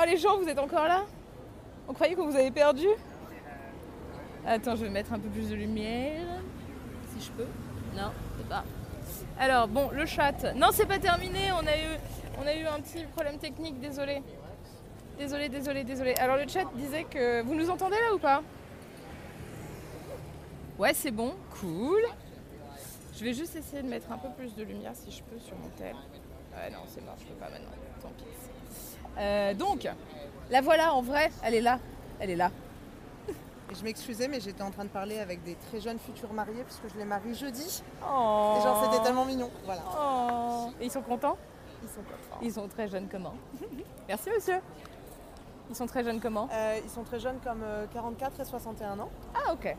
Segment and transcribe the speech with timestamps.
[0.00, 1.04] Oh les gens, vous êtes encore là?
[1.86, 2.86] On croyait que vous avez perdu?
[4.46, 6.40] Attends, je vais mettre un peu plus de lumière.
[7.12, 7.46] Si je peux.
[7.94, 8.64] Non, c'est pas.
[9.38, 10.54] Alors, bon, le chat.
[10.54, 11.52] Non, c'est pas terminé.
[11.52, 14.22] On a eu, un petit problème technique, désolé.
[15.18, 16.14] Désolé, désolé, désolé.
[16.14, 17.42] Alors, le chat disait que.
[17.42, 18.42] Vous nous entendez là ou pas?
[20.78, 21.34] Ouais, c'est bon.
[21.60, 22.00] Cool.
[23.14, 25.56] Je vais juste essayer de mettre un peu plus de lumière si je peux sur
[25.58, 25.94] mon tel.
[26.54, 27.68] Ouais, non, c'est mort, je peux pas maintenant.
[28.00, 28.24] Tant pis.
[29.18, 29.88] Euh, donc,
[30.50, 31.30] la voilà en vrai.
[31.42, 31.78] Elle est là.
[32.18, 32.50] Elle est là.
[33.72, 36.92] Je m'excusais, mais j'étais en train de parler avec des très jeunes futurs mariés puisque
[36.92, 37.82] je les marie jeudi.
[38.02, 38.56] Oh.
[38.58, 39.48] Et genre, c'était tellement mignon.
[39.64, 39.82] Voilà.
[39.96, 40.70] Oh.
[40.80, 41.36] Et ils sont contents?
[41.82, 42.38] Ils sont contents.
[42.42, 43.34] Ils sont très jeunes comment?
[44.08, 44.60] Merci monsieur.
[45.70, 46.48] Ils sont très jeunes comment?
[46.52, 49.08] Euh, ils sont très jeunes comme euh, 44 et 61 ans.
[49.34, 49.76] Ah ok.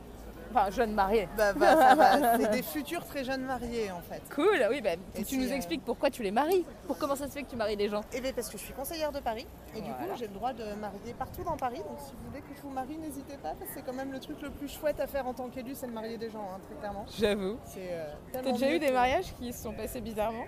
[0.54, 1.28] Enfin jeunes mariés.
[1.38, 2.38] Bah, bah, ça va.
[2.38, 4.22] C'est des futurs très jeunes mariés en fait.
[4.36, 6.66] Cool, oui, bah, Et tu nous euh, expliques pourquoi tu les maries.
[6.88, 8.64] Pour comment ça se fait que tu maries des gens Et bien parce que je
[8.64, 11.78] suis conseillère de Paris et du coup j'ai le droit de marier partout dans Paris.
[11.80, 14.12] Donc si vous voulez que je vous marie, n'hésitez pas parce que c'est quand même
[14.12, 16.50] le truc le plus chouette à faire en tant qu'élu, c'est de marier des gens,
[16.54, 17.06] hein, très clairement.
[17.18, 17.58] J'avoue.
[17.78, 20.46] Euh, T'as déjà eu des mariages qui se sont passés bizarrement?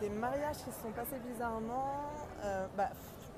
[0.00, 1.84] Des mariages qui se sont passés bizarrement.
[2.44, 2.88] euh, bah,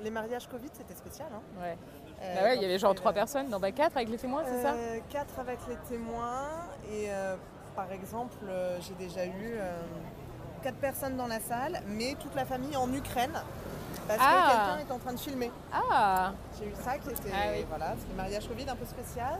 [0.02, 1.28] les mariages Covid c'était spécial.
[1.32, 1.60] Hein.
[1.60, 1.76] Ouais.
[2.22, 4.42] Euh, Bah ouais, il y avait genre trois personnes, non bah quatre avec les témoins,
[4.46, 4.74] c'est ça?
[4.74, 6.48] Euh, Quatre avec les témoins
[6.90, 7.34] et euh,
[7.74, 9.80] par exemple euh, j'ai déjà eu euh,
[10.62, 13.32] quatre personnes dans la salle mais toute la famille en Ukraine
[14.06, 14.32] parce Ah.
[14.32, 15.50] que quelqu'un est en train de filmer.
[15.72, 17.64] Ah J'ai eu ça qui était Ah oui.
[17.68, 19.38] voilà, c'est le mariage Covid un peu spécial.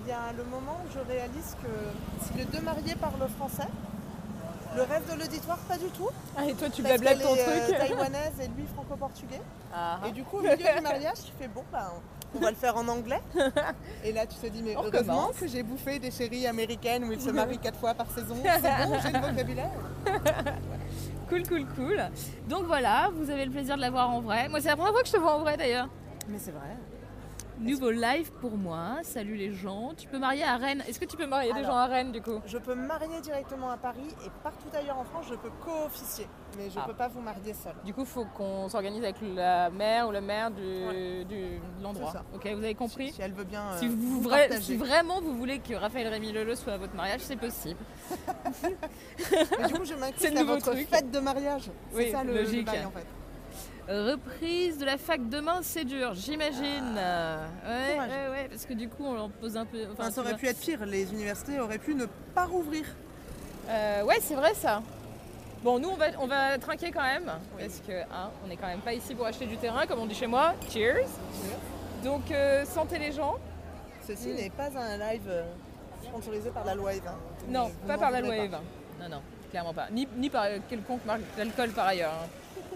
[0.00, 3.68] Il y a le moment où je réalise que si les deux mariés parlent français,
[4.76, 6.08] le reste de l'auditoire pas du tout.
[6.36, 9.40] Ah, Et toi tu blablates ton est, euh, truc taïwanaise et lui franco-portugais.
[9.72, 11.92] Ah, Et du coup, au milieu du mariage, tu fais bon, bah,
[12.34, 13.20] on va le faire en anglais.
[14.04, 17.12] Et là, tu te dis, mais On heureusement que j'ai bouffé des chéries américaines où
[17.12, 18.36] ils se marient quatre fois par saison.
[18.42, 19.70] C'est bon, j'ai le vocabulaire.
[21.28, 22.02] Cool, cool, cool.
[22.48, 24.48] Donc voilà, vous avez le plaisir de la voir en vrai.
[24.48, 25.88] Moi c'est la première fois que je te vois en vrai d'ailleurs.
[26.28, 26.76] Mais c'est vrai.
[27.60, 28.98] Nouveau live pour moi.
[29.04, 29.92] Salut les gens.
[29.96, 30.82] Tu peux marier à Rennes.
[30.88, 33.20] Est-ce que tu peux marier des gens à Rennes du coup Je peux me marier
[33.22, 36.26] directement à Paris et partout ailleurs en France, je peux co-officier.
[36.58, 36.84] Mais je Ah.
[36.86, 37.72] peux pas vous marier seul.
[37.84, 41.24] Du coup, il faut qu'on s'organise avec la mère ou le maire du, Ouais.
[41.24, 42.12] du- de l'endroit.
[42.34, 43.62] Ok, vous avez compris Si elle veut bien.
[43.72, 44.60] euh, si, vous, vous vra- partager.
[44.60, 47.78] si vraiment vous voulez que Raphaël Rémy Leleu soit à votre mariage, c'est possible.
[49.60, 50.88] Mais du coup, je C'est m'inclus à votre truc.
[50.88, 51.70] fête de mariage.
[51.92, 52.66] C'est Oui, ça le, le logique.
[52.66, 53.06] bail en fait.
[53.88, 56.94] Reprise de la fac demain, c'est dur, j'imagine.
[56.94, 58.10] ouais, Courage.
[58.10, 59.78] ouais, ouais, parce que du coup, on leur pose un peu.
[59.82, 60.38] Enfin, Enfin, tu ça aurait vois.
[60.38, 60.86] pu être pire.
[60.86, 62.84] Les universités auraient pu ne pas rouvrir.
[63.68, 64.82] Euh, ouais, c'est vrai ça.
[65.62, 68.66] Bon, nous, on va, on va trinquer quand même, parce que hein, on n'est quand
[68.66, 70.54] même pas ici pour acheter du terrain, comme on dit chez moi.
[70.70, 71.06] Cheers.
[72.02, 73.36] Donc, euh, sentez les gens.
[74.06, 74.34] Ceci Mm.
[74.36, 75.44] n'est pas un live euh,
[76.02, 77.02] sponsorisé par la loi Eve.
[77.08, 77.16] hein.
[77.48, 78.36] Non, pas par la loi.
[78.36, 78.56] Eve.
[79.00, 79.86] Non, non, clairement pas.
[79.90, 82.12] Ni, ni par quelconque marque d'alcool par ailleurs.
[82.12, 82.28] hein.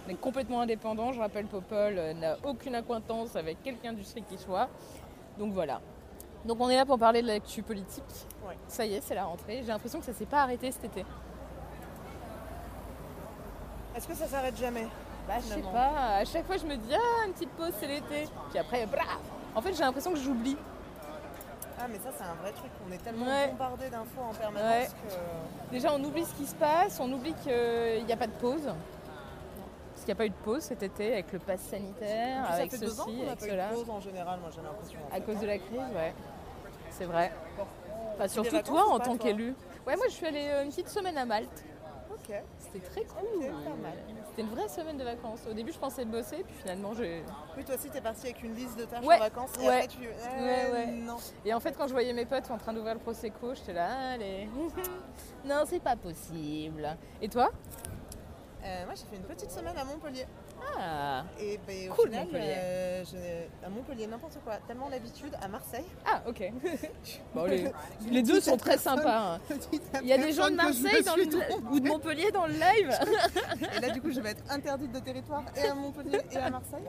[0.08, 1.12] On est complètement indépendant.
[1.12, 4.68] Je rappelle, Popol euh, n'a aucune acquaintance avec quelqu'un du strict qui soit.
[5.38, 5.82] Donc voilà.
[6.46, 8.04] Donc on est là pour parler de l'actu politique.
[8.46, 8.56] Ouais.
[8.68, 9.58] Ça y est, c'est la rentrée.
[9.60, 11.04] J'ai l'impression que ça s'est pas arrêté cet été.
[13.94, 14.86] Est-ce que ça s'arrête jamais
[15.26, 16.16] Bah, je sais pas.
[16.16, 18.28] À chaque fois, je me dis, ah, une petite pause, c'est l'été.
[18.50, 19.18] Puis après, brah
[19.54, 20.56] En fait, j'ai l'impression que j'oublie.
[21.80, 23.50] Ah mais ça c'est un vrai truc, on est tellement Ouais.
[23.52, 24.88] bombardé d'infos en permanence Ouais.
[24.88, 25.70] que...
[25.70, 28.68] Déjà, on oublie ce qui se passe, on oublie qu'il n'y a pas de pause.
[30.08, 32.70] Qu'il n'y a pas eu de pause cet été avec le pass sanitaire, ça avec
[32.70, 33.68] fait deux ans ceci, qu'on avec pas eu cela.
[33.68, 34.98] de pause en général, moi j'ai l'impression.
[35.12, 35.40] À cause hein.
[35.42, 36.14] de la crise, ouais.
[36.88, 37.30] C'est vrai.
[38.14, 39.54] Enfin, des surtout vacances toi en pas, tant toi qu'élu.
[39.86, 41.62] Ouais, moi je suis allée euh, une petite semaine à Malte.
[42.10, 42.34] Ok.
[42.58, 43.48] C'était très cool.
[43.48, 43.92] pas mal.
[44.30, 45.40] C'était une vraie semaine de vacances.
[45.46, 47.22] Au début, je pensais bosser, puis finalement, j'ai.
[47.58, 49.16] Oui toi aussi t'es parti avec une liste de tâches Ouais.
[49.16, 49.74] en vacances et Ouais.
[49.74, 49.98] après tu...
[50.04, 50.86] Eh, Ouais, ouais.
[50.86, 51.18] Non.
[51.44, 54.12] Et en fait, quand je voyais mes potes en train d'ouvrir le Prosecco, j'étais là,
[54.14, 54.48] allez.
[55.44, 56.96] non, c'est pas possible.
[57.20, 57.50] Et toi?
[58.68, 60.26] Euh, moi j'ai fait une petite semaine à Montpellier.
[60.78, 62.54] Ah, Et ben, au Cool, final, Montpellier.
[62.58, 64.56] euh, je- à Montpellier n'importe quoi.
[64.66, 65.86] Tellement l'habitude à Marseille.
[66.06, 66.52] ah, ok.
[67.34, 67.72] Bon, les,
[68.10, 69.36] les deux sont très sympas.
[69.36, 69.40] hein.
[70.02, 72.90] Il y a des gens de Marseille dans le- ou de Montpellier dans le live.
[73.76, 76.50] Et là du coup je vais être interdite de territoire et à Montpellier et à
[76.50, 76.84] Marseille.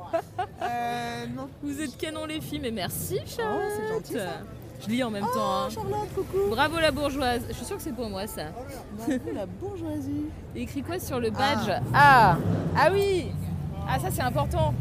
[0.62, 1.50] Euh, non.
[1.64, 3.62] Vous êtes canon les filles, mais merci, Charlotte.
[3.66, 4.42] Oh, c'est gentil, ça.
[4.82, 5.64] Je lis en même temps.
[5.66, 5.70] hein.
[5.70, 7.42] Charlotte, coucou Bravo la bourgeoise.
[7.50, 8.44] Je suis sûre que c'est pour moi ça.
[8.98, 11.70] Bravo la bourgeoisie Il écrit quoi sur le badge?
[11.94, 12.38] Ah.
[12.78, 13.32] ah oui
[13.88, 14.74] Ah ça c'est important.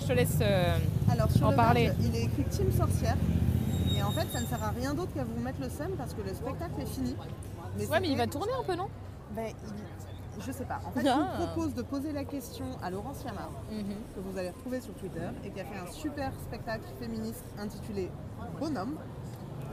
[0.00, 0.38] Je te laisse.
[0.40, 0.76] euh,
[1.10, 1.88] Alors sur En le parler.
[1.88, 3.16] badge, il est écrit Team Sorcière.
[3.96, 6.14] Et en fait, ça ne sert à rien d'autre qu'à vous mettre le seum parce
[6.14, 7.14] que le spectacle est fini.
[7.90, 8.88] Ouais mais il va tourner un peu non?
[9.36, 10.80] Ben, il- Je sais pas.
[10.84, 11.28] En fait, je Ah.
[11.38, 15.20] vous propose de poser la question à Laurence Yamar, que vous allez retrouver sur Twitter,
[15.44, 18.10] et qui a fait un super spectacle féministe intitulé
[18.58, 18.96] Bonhomme.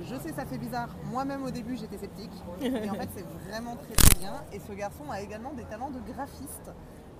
[0.03, 0.89] Je sais, ça fait bizarre.
[1.05, 2.31] Moi-même, au début, j'étais sceptique.
[2.59, 4.33] Mais en fait, c'est vraiment très très bien.
[4.53, 6.71] Et ce garçon a également des talents de graphiste.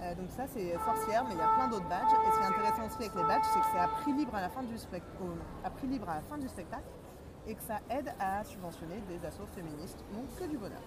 [0.02, 2.12] Euh, donc ça, c'est sorcière, mais il y a plein d'autres badges.
[2.12, 4.34] Et ce qui est intéressant aussi avec les badges, c'est que c'est à prix libre
[4.36, 6.84] à la fin du, spec- au- à prix libre à la fin du spectacle
[7.48, 10.04] et que ça aide à subventionner des assos féministes.
[10.14, 10.82] Donc que du bonheur.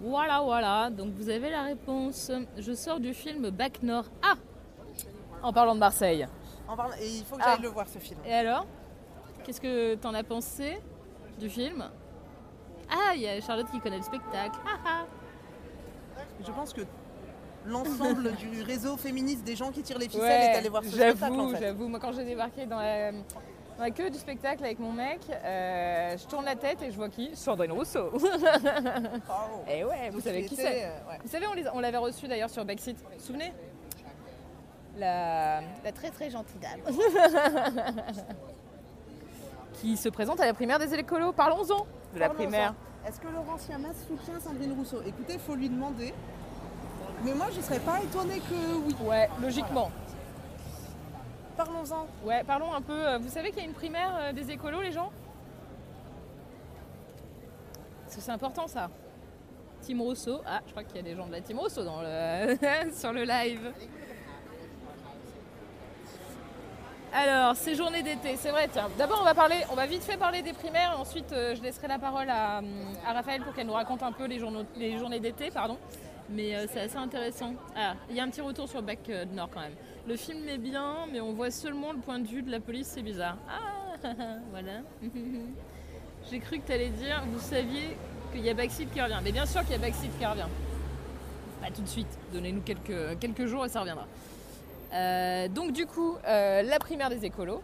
[0.00, 0.90] Voilà voilà.
[0.90, 2.30] Donc vous avez la réponse.
[2.56, 4.06] Je sors du film Bac Nord.
[4.22, 4.34] Ah
[5.42, 6.26] En parlant de Marseille.
[6.68, 7.52] En parlant- Et il faut que Ah.
[7.54, 8.18] j'aille le voir ce film.
[8.26, 8.66] Et alors?
[9.44, 10.80] Qu'est-ce que t'en as pensé?
[11.38, 11.84] Du film
[12.90, 14.58] Ah, il y a Charlotte qui connaît le spectacle.
[16.44, 16.82] Je pense que
[17.66, 20.90] l'ensemble du réseau féministe des gens qui tirent les ficelles Ouais, est allé voir ce
[20.90, 21.60] spectacle en j'avoue, fait.
[21.60, 21.88] j'avoue.
[21.88, 23.18] Moi, quand j'ai débarqué dans la, dans
[23.84, 27.08] la queue du spectacle avec mon mec, euh, je tourne la tête et je vois
[27.08, 27.34] qui?
[27.36, 28.10] Sandrine Rousseau.
[29.68, 31.18] Et ouais, vous savez qui c'est euh, ouais.
[31.22, 32.96] Vous savez, on les- on l'avait reçu d'ailleurs sur Backseat.
[32.96, 33.52] Vous vous souvenez?
[34.96, 36.80] La, la très très gentille dame.
[39.80, 41.32] qui se présente à la primaire des écolos.
[41.32, 42.74] Parlons-en de la primaire.
[43.06, 45.00] Est-ce que Laurence Yamas soutient Sandrine Rousseau?
[45.06, 46.12] Écoutez, il faut lui demander.
[47.24, 48.94] Mais moi, je serais pas étonnée que oui.
[49.02, 49.90] Ouais, logiquement.
[51.56, 52.06] Parlons-en.
[52.24, 52.92] Ouais, parlons un peu.
[52.92, 55.10] euh, Vous savez qu'il y a une primaire euh, des écolos, les gens?
[58.04, 58.88] Parce que c'est important ça.
[59.82, 60.40] Team Rousseau.
[60.46, 62.56] Ah, je crois qu'il y a des gens de la Team Rousseau dans le...
[62.92, 63.72] sur le live.
[67.12, 68.88] Alors, ces journées d'été, c'est vrai, tiens.
[68.98, 69.56] D'abord, on va parler,
[69.88, 72.60] vite fait parler des primaires ensuite euh, je laisserai la parole à,
[73.06, 75.78] Raphaël pour qu'elle nous raconte un peu les, journées d'été, pardon.
[76.30, 77.54] Mais euh, c'est assez intéressant.
[77.74, 79.72] Ah, il y a un petit retour sur Bac euh, Nord quand même.
[80.06, 82.88] Le film est bien, mais on voit seulement le point de vue de la police,
[82.88, 83.38] c'est bizarre.
[83.48, 84.06] Ah,
[84.50, 84.82] voilà.
[86.30, 87.96] J'ai cru que tu allais dire, vous saviez
[88.32, 89.20] qu'il y a Backseat qui revient.
[89.24, 90.48] Mais bien sûr qu'il y a Backseat qui revient.
[91.62, 94.06] Pas tout de suite, donnez-nous quelques jours et ça reviendra.
[94.92, 97.62] Euh, donc du coup, euh, la primaire des écolos,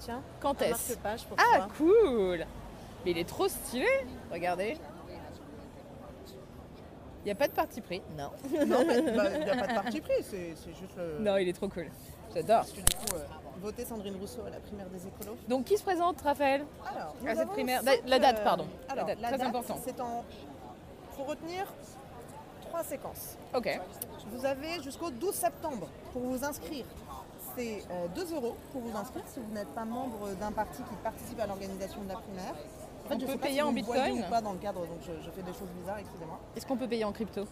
[0.00, 1.16] Tiens, quand est-ce Ah
[1.58, 1.68] toi.
[1.76, 2.46] cool
[3.04, 3.86] Mais il est trop stylé
[4.32, 4.76] Regardez.
[7.22, 8.30] Il n'y a pas de parti pris Non.
[8.66, 11.18] Non, mais bah, il n'y a pas de parti pris, c'est juste le.
[11.22, 11.88] Non, il est trop cool.
[12.34, 12.58] J'adore.
[12.60, 13.24] Parce que du coup, euh,
[13.60, 15.36] voter Sandrine Rousseau à la primaire des écolos.
[15.48, 16.64] Donc qui se présente, Raphaël?
[16.86, 18.66] Alors, À cette primaire- la date, euh, pardon.
[18.88, 19.78] La Alors, date, la très date, important.
[19.84, 20.24] C'est en.
[21.16, 21.66] faut retenir
[22.70, 23.36] trois séquences.
[23.54, 23.68] Ok.
[24.32, 26.84] Vous avez jusqu'au 12 septembre pour vous inscrire.
[27.56, 30.94] C'est euh, 2 euros pour vous inscrire si vous n'êtes pas membre d'un parti qui
[31.02, 32.54] participe à l'organisation de la primaire.
[33.10, 34.80] En On je peut sais pas payer si en bitcoin ou pas dans le cadre,
[34.86, 36.38] donc je, je fais des choses bizarres, excusez-moi.
[36.56, 37.44] Est-ce qu'on peut payer en crypto?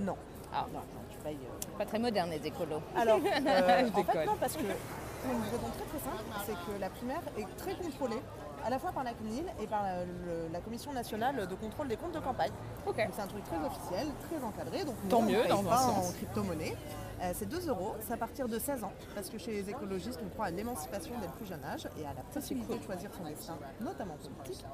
[0.00, 0.16] Non.
[0.52, 0.66] Ah.
[0.72, 1.38] Non, non, tu payes.
[1.44, 2.82] euh, Pas très moderne les écolos.
[2.96, 6.52] Alors, euh, Je en fait, non, parce que pour une raison très très simple, c'est
[6.54, 8.20] que la primaire est très contrôlée,
[8.68, 11.88] à la fois par la CNIL et par la, le- la Commission nationale de contrôle
[11.88, 12.50] des comptes de campagne.
[12.84, 14.84] Donc c'est un truc très officiel, très encadré.
[14.84, 16.76] Donc Tant on mieux, paye dans pas en crypto-monnaie.
[17.22, 20.20] Euh, c'est 2 euros, c'est à partir de 16 ans, parce que chez les écologistes,
[20.24, 22.78] on croit à l'émancipation dès le plus jeune âge et à la possibilité cool.
[22.80, 24.64] de choisir son destin, notamment politique.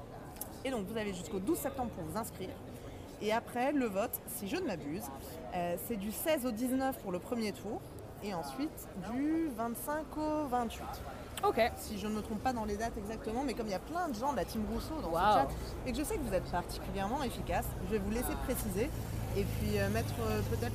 [0.64, 2.50] Et donc vous avez jusqu'au 12 septembre pour vous inscrire.
[3.22, 5.04] Et après, le vote, si je ne m'abuse,
[5.54, 7.80] euh, c'est du 16 au 19 pour le premier tour,
[8.24, 10.82] et ensuite du 25 au 28
[11.46, 11.60] Ok.
[11.76, 13.78] si je ne me trompe pas dans les dates exactement, mais comme il y a
[13.78, 15.32] plein de gens de la team Rousseau dans Waouh.
[15.32, 15.48] ce chat,
[15.86, 18.88] et que je sais que vous êtes particulièrement efficace, je vais vous laisser préciser
[19.36, 20.72] et puis euh, mettre euh, peut-être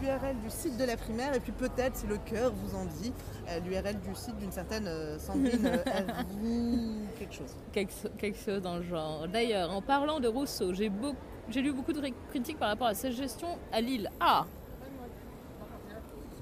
[0.00, 3.12] l'URL du site de la primaire, et puis peut-être, si le cœur vous en dit,
[3.48, 5.82] euh, l'URL du site d'une certaine Sandrine
[7.18, 7.54] quelque chose.
[7.72, 9.28] quelque, chose dans le genre.
[9.28, 10.90] D'ailleurs, en parlant de Rousseau, j'ai
[11.48, 14.10] j'ai lu beaucoup de critiques par rapport à sa gestion à Lille.
[14.18, 14.46] Ah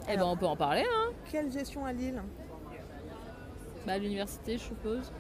[0.09, 2.23] Eh ben, on peut en parler, hein Quelle gestion à Lille
[3.87, 5.11] Bah, à l'université, je suppose.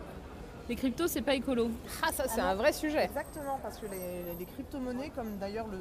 [0.69, 1.71] Les cryptos, c'est pas écolo.
[2.03, 3.05] Ah, ça, c'est un vrai sujet.
[3.05, 5.79] Exactement, parce que les, les crypto-monnaies, comme d'ailleurs le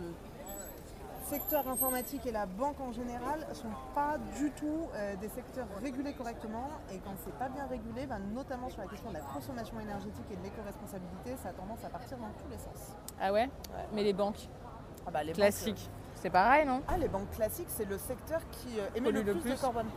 [1.25, 6.13] secteur informatique et la banque en général, sont pas du tout euh, des secteurs régulés
[6.13, 6.69] correctement.
[6.93, 10.25] Et quand c'est pas bien régulé, ben, notamment sur la question de la consommation énergétique
[10.31, 12.95] et de l'éco-responsabilité, ça a tendance à partir dans tous les sens.
[13.21, 13.49] Ah ouais?
[13.93, 14.49] Mais les banques?
[15.07, 15.89] Ah bah, les banques, classiques,
[16.23, 19.33] c'est pareil, non ah, les banques classiques, c'est le secteur qui euh, émet le le
[19.33, 19.51] plus, plus.
[19.51, 19.87] de carbone.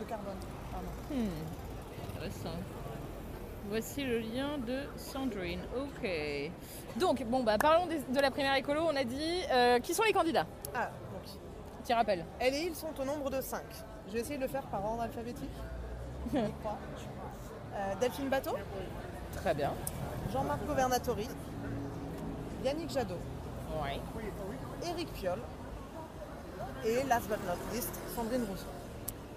[0.00, 0.34] De carbone.
[0.72, 0.86] pardon.
[1.10, 2.56] Hmm, Intéressant.
[3.68, 5.60] Voici le lien de Sandrine.
[5.76, 6.08] Ok.
[6.98, 8.80] Donc, bon, bah, parlons des- de la primaire écolo.
[8.88, 11.30] On a dit euh, qui sont les candidats Ah, donc,
[11.84, 12.24] Petit rappel.
[12.38, 13.60] Elle et il sont au nombre de 5.
[14.08, 15.50] Je vais essayer de le faire par ordre alphabétique.
[16.32, 16.78] Je y crois.
[17.74, 18.56] Euh, Delphine Bateau,
[19.36, 19.72] Très bien.
[20.32, 21.28] Jean-Marc Governatori,
[22.64, 23.14] Yannick Jadot,
[23.82, 24.00] Ouais.
[24.88, 25.38] Éric Piolle
[26.84, 28.66] et last but not least, Sandrine Rousseau.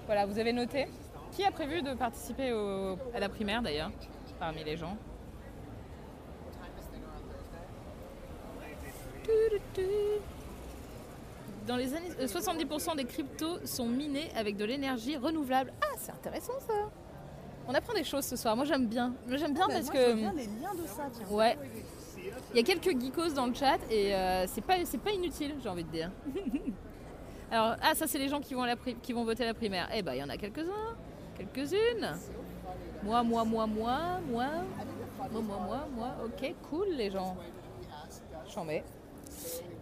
[0.05, 0.87] Voilà, vous avez noté.
[1.31, 3.91] Qui a prévu de participer au- à la primaire d'ailleurs,
[4.39, 4.95] parmi les gens?
[11.67, 15.71] Dans les années euh, 70% des cryptos sont minés avec de l'énergie renouvelable.
[15.81, 16.73] Ah, c'est intéressant ça.
[17.67, 18.55] On apprend des choses ce soir.
[18.57, 19.13] Moi j'aime bien.
[19.27, 21.25] Moi j'aime bien Ben, parce moi, que bien les liens de ça, tiens.
[21.35, 21.57] ouais.
[22.51, 25.55] Il y a quelques geekos dans le chat et euh, c'est pas c'est pas inutile,
[25.63, 26.11] j'ai envie de dire.
[27.53, 29.87] Alors, ah, ça, c'est les gens qui vont, voter la primaire.
[29.93, 30.95] Eh ben, il y en a quelques-uns,
[31.37, 32.17] quelques-unes.
[33.03, 34.47] Moi, moi, moi, moi, moi.
[35.29, 36.15] Moi, moi, moi, moi.
[36.25, 37.37] Ok, cool, les gens.
[38.51, 38.83] J'en mets.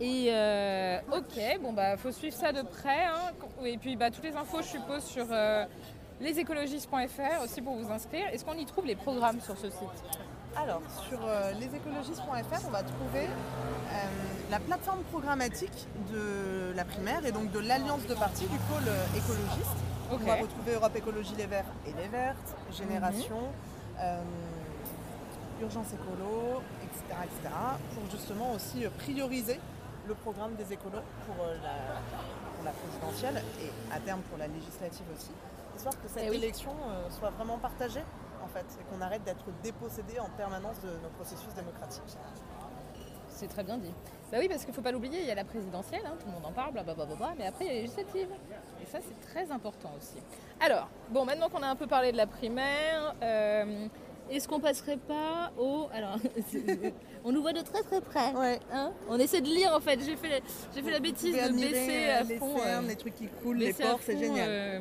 [0.01, 3.05] Et euh, ok, bon bah faut suivre ça de près.
[3.05, 3.31] Hein.
[3.63, 5.65] Et puis bah toutes les infos, je suppose, sur euh,
[6.19, 8.27] lesécologistes.fr aussi pour vous inscrire.
[8.33, 10.03] Est-ce qu'on y trouve les programmes sur ce site?
[10.57, 13.95] Alors, sur euh, lesécologistes.fr, on va trouver euh,
[14.49, 19.05] la plateforme programmatique de la primaire et donc de l'alliance de partis du pôle euh,
[19.15, 19.77] écologiste.
[20.11, 23.39] On va retrouver Europe Écologie Les Verts et Les Vertes, Génération,
[24.01, 24.21] euh,
[25.61, 27.55] Urgence Écolo, etc., etc.
[27.93, 29.57] pour justement aussi prioriser
[30.05, 32.01] le programme des écolos pour, la,
[32.55, 35.31] pour la présidentielle et à terme pour la législative aussi,
[35.77, 36.73] histoire que cette Eh élection
[37.17, 38.03] soit vraiment partagée
[38.43, 42.17] en fait et qu'on arrête d'être dépossédé en permanence de nos processus démocratiques.
[43.29, 43.93] C'est très bien dit.
[44.31, 46.33] Bah oui, parce qu'il faut pas l'oublier, il y a la présidentielle, hein, tout le
[46.33, 47.05] monde en parle, blablabla,
[47.37, 48.29] mais après il y a les législatives.
[48.81, 50.21] Et ça, c'est très important aussi.
[50.59, 53.87] Alors, bon, maintenant qu'on a un peu parlé de la primaire, euh,
[54.29, 55.87] est-ce qu'on passerait pas au.
[55.93, 56.17] Alors,
[57.25, 58.31] on nous voit de très très près.
[58.33, 58.59] Ouais.
[58.71, 59.99] hein on essaie de lire en fait.
[60.05, 60.41] J'ai fait,
[60.73, 62.55] j'ai fait la bêtise de baisser à les fond.
[62.65, 64.47] euh, les trucs qui coulent, les à ports, c'est génial.
[64.49, 64.79] euh,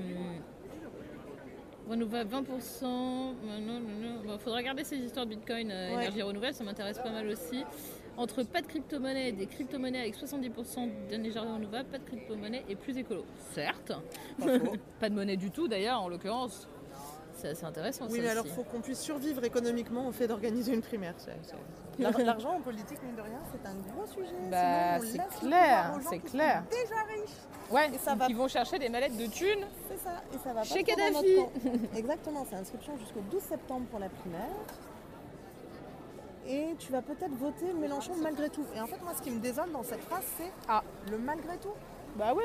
[1.91, 2.85] renouvelable 20%.
[2.85, 4.23] Non, non, non.
[4.27, 5.95] Bon, faudra regarder ces histoires de Bitcoin, euh, Ouais.
[6.05, 7.65] énergie renouvelable, ça m'intéresse pas mal aussi.
[8.17, 12.75] Entre pas de crypto-monnaie et des crypto-monnaies avec 70% d'énergie renouvelable, pas de crypto-monnaie et
[12.77, 13.25] plus écolo.
[13.53, 13.93] Certes.
[15.01, 16.69] Pas de monnaie du tout d'ailleurs, en l'occurrence.
[17.41, 18.07] C'est assez intéressant.
[18.11, 18.53] Oui, ça mais alors aussi.
[18.53, 21.15] il faut qu'on puisse survivre économiquement au fait d'organiser une primaire.
[21.99, 24.35] L'argent en politique, mine de rien, c'est un gros sujet.
[24.51, 26.63] Bah, Sinon, on c'est clair, c'est qui sont clair.
[26.71, 27.31] déjà riches.
[27.71, 29.67] Ouais, et ça donc va- ils vont chercher des mallettes de thunes.
[29.89, 31.39] C'est ça, et ça va pas Chez Kadhafi.
[31.97, 34.49] Exactement, c'est inscription jusqu'au 12 septembre pour la primaire.
[36.47, 38.65] Et tu vas peut-être voter Mélenchon malgré tout.
[38.75, 40.83] Et en fait, moi, ce qui me désole dans cette phrase, c'est Ah.
[41.11, 41.73] le malgré tout.
[42.17, 42.43] Bah ouais.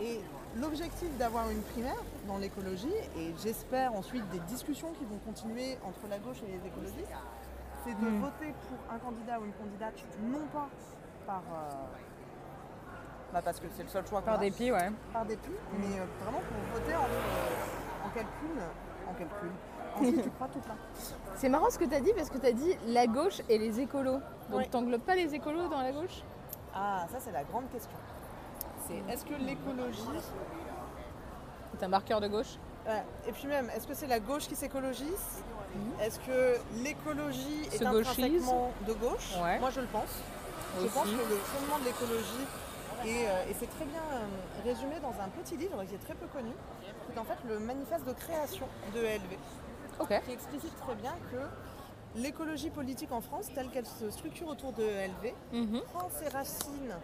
[0.00, 0.20] Et
[0.60, 6.06] l'objectif d'avoir une primaire dans l'écologie, et j'espère ensuite des discussions qui vont continuer entre
[6.10, 7.12] la gauche et les écologistes,
[7.84, 8.20] c'est de Hmm.
[8.20, 10.68] voter pour un candidat ou une candidate non pas
[11.26, 11.42] par.
[11.52, 11.70] euh,
[13.32, 14.90] bah parce que c'est le seul choix Par dépit, ouais.
[15.12, 18.60] par dépit, mais euh, vraiment pour voter en, euh, en calcul.
[19.08, 19.50] En calcul.
[20.22, 20.74] Tu crois toute là.
[21.36, 23.56] C'est marrant ce que tu as dit parce que tu as dit la gauche et
[23.56, 24.20] les écolos.
[24.50, 24.66] Donc Ouais.
[24.66, 26.22] t'englobes pas les écolos dans la gauche?
[26.74, 27.96] Ah, ça c'est la grande question.
[29.08, 30.00] Est-ce que l'écologie
[31.78, 32.58] C'est un marqueur de gauche
[33.26, 35.42] Et puis même, est-ce que c'est la gauche qui s'écologise
[36.00, 39.58] Est-ce que l'écologie est intrinsèquement de gauche Ouais.
[39.58, 40.20] Moi je le pense.
[40.80, 42.46] Je pense que le fondement de l'écologie,
[43.04, 44.24] est, euh, et c'est très bien euh,
[44.64, 46.50] résumé dans un petit livre qui est très peu connu,
[47.12, 52.70] c'est en fait le manifeste de création de ELV, qui explicite très bien que l'écologie
[52.70, 55.80] politique en France, telle qu'elle se structure autour de ELV, Mhm.
[55.94, 56.94] prend ses racines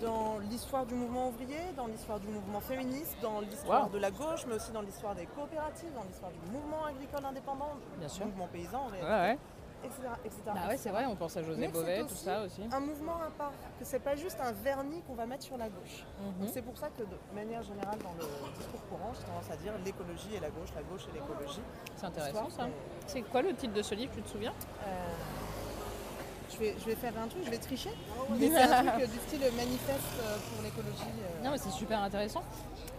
[0.00, 3.92] dans l'histoire du mouvement ouvrier, dans l'histoire du mouvement féministe, dans l'histoire Wow.
[3.92, 7.70] de la gauche, mais aussi dans l'histoire des coopératives, dans l'histoire du mouvement agricole indépendant,
[7.98, 8.26] Bien du sûr.
[8.26, 9.38] mouvement paysan, en Ouais, réalité, ouais.
[9.84, 10.00] etc.
[10.24, 12.62] etc., Bah ouais, c'est vrai, on pense à José Bové, tout ça aussi.
[12.72, 15.68] Un mouvement à part, que c'est pas juste un vernis qu'on va mettre sur la
[15.68, 16.04] gauche.
[16.40, 16.48] Mhm.
[16.48, 19.72] C'est pour ça que de manière générale dans le discours courant, j'ai tendance à dire
[19.84, 21.60] l'écologie et la gauche, la gauche et l'écologie.
[21.96, 22.66] C'est intéressant ça.
[23.06, 24.54] C'est quoi le titre de ce livre, tu te souviens?
[24.86, 25.08] Euh,
[26.54, 27.90] je, vais, je vais faire un truc, je vais tricher.
[28.38, 31.02] Mais c'est un truc euh, du style manifeste euh, pour l'écologie.
[31.02, 31.44] euh.
[31.44, 32.42] Non, mais c'est super intéressant.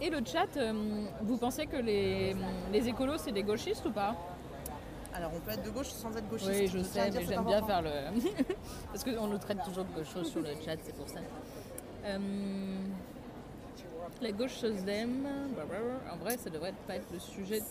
[0.00, 0.46] Et le chat,
[1.22, 2.36] vous pensez que les,
[2.72, 4.14] les écolos, c'est des gauchistes ou pas?
[5.14, 6.50] Alors on peut être de gauche sans être gauchiste.
[6.50, 7.90] Oui, je sais, mais j'aime bien faire le.
[8.92, 11.20] Parce qu'on nous traite toujours de gauchos sur le chat, c'est pour ça.
[12.04, 12.18] Euh,
[14.20, 15.78] La gauche blablabla.
[16.12, 17.62] en vrai, ça devrait pas être le sujet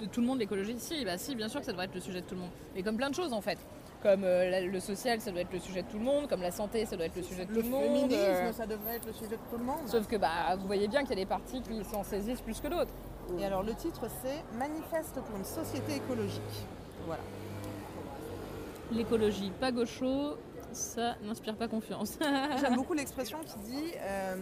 [0.00, 0.76] de tout le monde, l'écologie.
[0.78, 2.50] Si, bah si, bien sûr que ça devrait être le sujet de tout le monde.
[2.76, 3.58] Mais comme plein de choses en fait.
[4.02, 6.28] Comme euh, la- le social, ça doit être le sujet de tout le monde.
[6.28, 7.82] Comme la santé, ça doit être le sujet de Le tout le monde.
[7.84, 9.86] féminisme, euh, ça devrait être le sujet de tout le monde.
[9.86, 12.60] Sauf que bah, vous voyez bien qu'il y a des partis qui s'en saisissent plus
[12.60, 12.92] que d'autres.
[13.38, 16.42] Et alors le titre c'est Manifeste pour une société écologique.
[17.06, 17.22] Voilà.
[18.90, 20.36] L'écologie, pas gaucho,
[20.72, 22.18] ça n'inspire pas confiance.
[22.60, 24.34] J'aime beaucoup l'expression qui dit euh,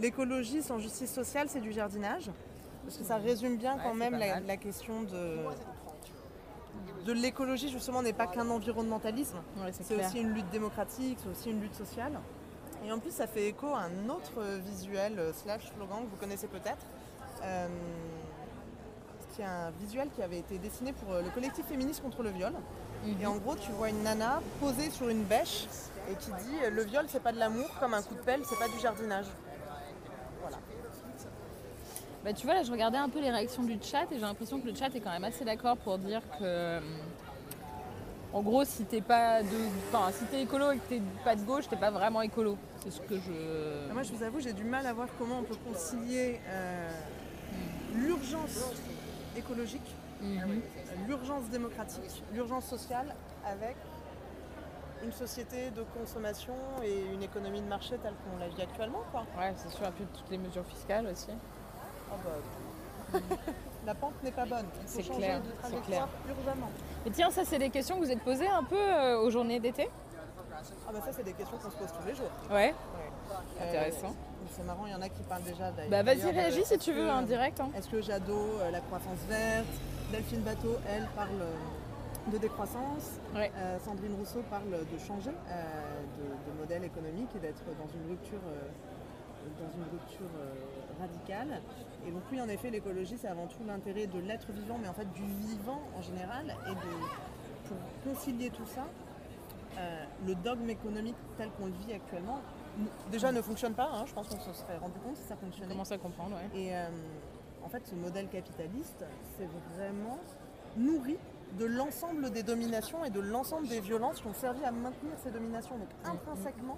[0.00, 2.30] l'écologie sans justice sociale, c'est du jardinage.
[2.84, 5.36] Parce que ça résume bien Ouais, quand même la question de,
[7.04, 11.50] de l'écologie justement n'est pas qu'un environnementalisme, Ouais, c'est aussi une lutte démocratique, c'est aussi
[11.50, 12.18] une lutte sociale.
[12.84, 16.16] Et en plus, ça fait écho à un autre visuel euh, slash slogan que vous
[16.16, 16.86] connaissez peut-être,
[17.42, 17.68] euh,
[19.34, 22.30] qui est un visuel qui avait été dessiné pour euh, le collectif féministe contre le
[22.30, 22.52] viol.
[23.04, 23.16] Mhm.
[23.20, 25.66] Et en gros, tu vois une nana posée sur une bêche
[26.10, 28.40] et qui dit euh, le viol, c'est pas de l'amour, comme un coup de pelle,
[28.48, 29.26] c'est pas du jardinage.
[32.24, 34.60] Bah, tu vois, là, je regardais un peu les réactions du chat et j'ai l'impression
[34.60, 36.78] que le chat est quand même assez d'accord pour dire que.
[36.78, 36.84] hum,
[38.32, 39.48] En gros, si t'es pas de.
[39.92, 42.56] Enfin, si t'es écolo et que t'es pas de gauche, t'es pas vraiment écolo.
[42.84, 43.92] C'est ce que je.
[43.92, 46.90] Moi, je vous avoue, j'ai du mal à voir comment on peut concilier euh,
[47.94, 48.70] l'urgence
[49.36, 50.60] écologique, Mhm.
[51.08, 53.14] l'urgence démocratique, l'urgence sociale
[53.46, 53.76] avec
[55.02, 56.52] une société de consommation
[56.84, 59.02] et une économie de marché telle qu'on la vit actuellement.
[59.10, 59.22] Quoi.
[59.38, 61.30] Ouais, c'est sûr, et puis toutes les mesures fiscales aussi.
[62.12, 62.16] Ah
[63.12, 63.18] bah,
[63.86, 64.66] la pente n'est pas bonne.
[64.86, 66.70] C'est clair, c'est trajectoire urgemment.
[67.06, 69.58] Et tiens, ça, c'est des questions que vous êtes posées un peu euh, aux journées
[69.60, 69.88] d'été
[70.52, 72.30] Ah bah ça, c'est des questions qu'on se pose tous les jours.
[72.50, 72.74] Ouais,
[73.60, 74.14] Euh, intéressant.
[74.50, 75.90] c'est marrant, il y en a qui parlent déjà d'ailleurs.
[75.90, 77.58] Bah, vas-y, réagis euh, si tu veux, en direct.
[77.60, 77.70] hein.
[77.76, 79.66] Est-ce que Jadot, euh, la croissance verte,
[80.12, 83.50] Delphine Bateau, elle, parle euh, de décroissance, Ouais.
[83.56, 85.62] Euh, Sandrine Rousseau parle de changer euh,
[86.18, 88.68] de, de modèle économique et d'être dans une rupture, euh,
[89.58, 91.62] dans une rupture euh, radicale.
[92.06, 94.94] Et donc oui, en effet, l'écologie, c'est avant tout l'intérêt de l'être vivant, mais en
[94.94, 96.54] fait du vivant en général.
[96.66, 98.86] Et de, pour concilier tout ça,
[99.78, 102.40] euh, le dogme économique tel qu'on le vit actuellement,
[103.10, 103.90] déjà ne fonctionne pas.
[103.92, 105.70] hein, je pense qu'on se serait rendu compte si ça On fonctionnait.
[105.72, 106.58] commence à comprendre, ouais.
[106.60, 106.88] Et euh,
[107.64, 109.04] en fait, ce modèle capitaliste,
[109.36, 110.18] c'est vraiment
[110.76, 111.18] nourri
[111.58, 115.30] de l'ensemble des dominations et de l'ensemble des violences qui ont servi à maintenir ces
[115.30, 115.76] dominations.
[115.76, 116.76] Donc intrinsèquement,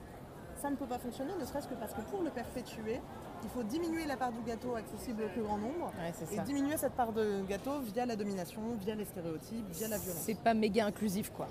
[0.56, 3.00] ça ne peut pas fonctionner, ne serait-ce que parce que pour le perpétuer,
[3.44, 6.42] il faut diminuer la part du gâteau accessible au plus grand nombre Ouais, et ça.
[6.42, 10.22] diminuer cette part de gâteau via la domination, via les stéréotypes, via la violence.
[10.24, 11.48] C'est pas méga inclusif, quoi.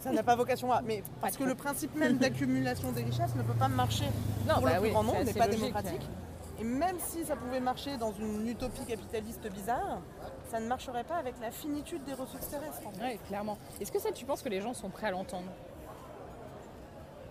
[0.00, 0.82] Ça n'a pas vocation à.
[0.82, 4.04] Mais parce que le principe même d'accumulation des richesses ne peut pas marcher
[4.46, 5.60] Non, pour bah le plus oui, grand nombre, n'est pas logique.
[5.62, 6.08] démocratique.
[6.60, 10.00] Et même si ça pouvait marcher dans une utopie capitaliste bizarre,
[10.50, 12.82] ça ne marcherait pas avec la finitude des ressources terrestres.
[12.86, 13.00] en fait.
[13.00, 13.56] Ouais, clairement.
[13.80, 15.48] Est-ce que ça, tu penses que les gens sont prêts à l'entendre?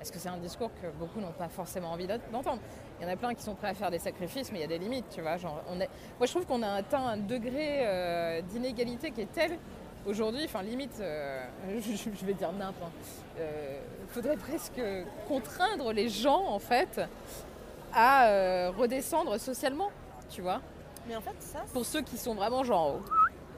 [0.02, 2.60] Est-ce que c'est un discours que beaucoup n'ont pas forcément envie d'ent- d'entendre
[3.00, 4.66] Il y en a plein qui sont prêts à faire des sacrifices, mais il y
[4.66, 5.38] a des limites, tu vois.
[5.38, 5.90] Genre, on est...
[6.18, 9.58] Moi, je trouve qu'on a atteint un degré euh, d'inégalité qui est tel
[10.08, 11.44] aujourd'hui, enfin limite, euh,
[11.80, 12.76] je, je vais dire nimp.
[13.38, 14.82] Il faudrait presque
[15.28, 17.00] contraindre les gens, en fait,
[17.94, 19.90] à euh, redescendre socialement,
[20.30, 20.62] tu vois.
[21.08, 23.00] Mais en fait, ça, Pour ceux qui sont vraiment genre,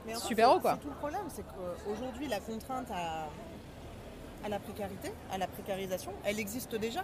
[0.05, 0.73] mais en fait, Super haut, quoi.
[0.73, 3.27] c'est tout le problème, c'est qu'aujourd'hui, la contrainte à,
[4.43, 7.03] à la précarité, à la précarisation, elle existe déjà.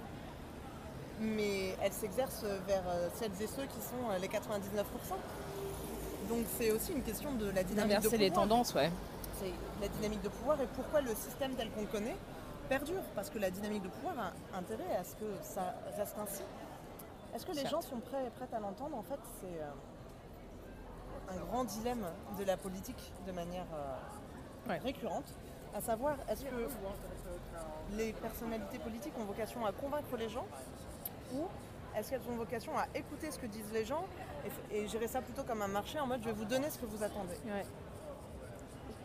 [1.22, 4.40] Mais elle s'exerce vers euh, celles et ceux qui sont euh, les 99%.
[6.30, 8.48] Donc c'est aussi une question de la dynamique de inverser les pouvoir.
[8.48, 8.90] tendances, ouais.
[9.40, 12.16] c'est la dynamique de pouvoir et pourquoi le système tel qu'on le connaît
[12.70, 13.02] perdure.
[13.16, 14.16] Parce que la dynamique de pouvoir
[14.54, 16.44] a intérêt à ce que ça reste ainsi.
[17.36, 17.72] Est-ce que les Certes.
[17.72, 18.96] gens sont prêts et prêtes à l'entendre?
[18.98, 22.06] En fait, c'est euh, un grand dilemme
[22.40, 23.66] de la politique de manière
[24.68, 24.78] Ouais.
[24.80, 25.26] récurrente.
[25.76, 26.56] À savoir, est-ce que
[27.96, 30.46] les personnalités politiques ont vocation à convaincre les gens
[31.34, 31.48] ou
[31.96, 34.06] est-ce qu'elles ont vocation à écouter ce que disent les gens
[34.72, 36.78] et, et gérer ça plutôt comme un marché en mode je vais vous donner ce
[36.80, 37.34] que vous attendez?
[37.46, 37.66] Ouais.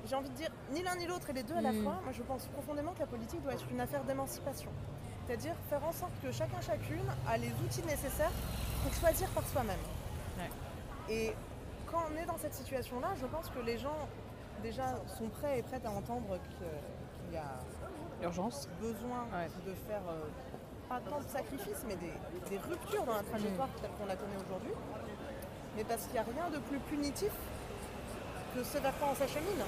[0.06, 1.82] j'ai envie de dire ni l'un ni l'autre et les deux à la Mm.
[1.82, 1.98] fois.
[2.04, 4.70] Moi, je pense profondément que la politique doit être une affaire d'émancipation.
[5.26, 8.32] C'est-à-dire faire en sorte que chacun, chacune a les outils nécessaires
[8.82, 9.78] pour choisir par soi-même.
[10.38, 10.50] Ouais.
[11.14, 11.34] Et
[11.90, 13.96] quand on est dans cette situation-là, je pense que les gens
[14.64, 14.86] déjà
[15.18, 16.80] sont prêts et prêtes à entendre que-
[17.24, 17.52] qu'il y a
[18.22, 18.66] Urgence.
[18.80, 19.48] besoin Ouais.
[19.66, 20.24] de faire euh,
[20.88, 22.12] pas tant de sacrifices, mais des,
[22.50, 23.80] des ruptures dans la trajectoire Mm.
[23.82, 24.72] telle qu'on la connaît aujourd'hui.
[25.76, 27.32] Mais parce qu'il n'y a rien de plus punitif
[28.54, 29.62] que ce vers quoi on s'achemine.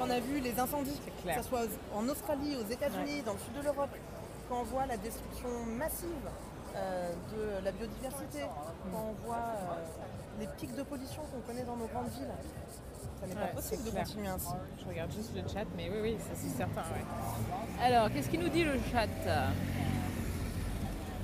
[0.00, 3.54] On a vu les incendies, que ce soit en Australie, aux États-Unis, dans le sud
[3.54, 3.90] de l'Europe,
[4.48, 6.26] quand on voit la destruction massive
[6.76, 8.40] euh, de la biodiversité,
[8.92, 12.32] quand on voit euh, les pics de pollution qu'on connaît dans nos grandes villes,
[13.20, 14.04] ça n'est Ouais, pas possible c'est de clair.
[14.04, 14.46] continuer ainsi.
[14.82, 16.80] Je regarde juste le chat, mais oui, oui, ça c'est certain.
[16.82, 17.84] ouais.
[17.84, 19.06] Alors, qu'est-ce qu'il nous dit le chat?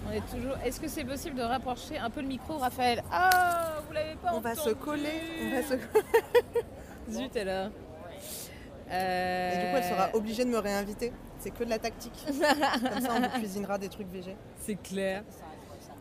[0.08, 0.54] On est toujours.
[0.64, 3.02] Est-ce que c'est possible de rapprocher un peu le micro, Raphaël?
[3.10, 5.74] Ah, vous l'avez pas On va se coller, on va se
[7.10, 7.70] Zut alors.
[8.88, 11.12] Et du coup, elle sera obligée de me réinviter.
[11.40, 12.12] C'est que de la tactique.
[12.26, 14.36] Comme ça, on vous cuisinera des trucs végés.
[14.60, 15.22] C'est clair.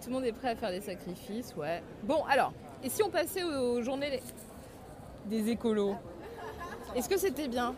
[0.02, 1.82] Tout le monde est prêt à faire des sacrifices, ouais.
[2.04, 4.22] Bon, alors, et si on passait aux journées
[5.26, 5.96] des écolos
[6.96, 7.74] Est-ce que c'était bien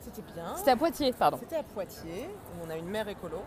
[0.00, 0.56] C'était bien.
[0.56, 1.36] C'était à Poitiers, pardon.
[1.40, 3.38] C'était à Poitiers, où on a une mère écolo.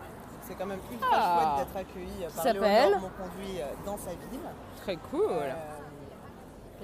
[0.42, 1.56] C'est quand même ultra Ah.
[1.56, 4.40] chouette d'être accueilli par Léonore Monconduit euh, dans sa ville.
[4.82, 5.22] Très cool.
[5.30, 5.52] Euh,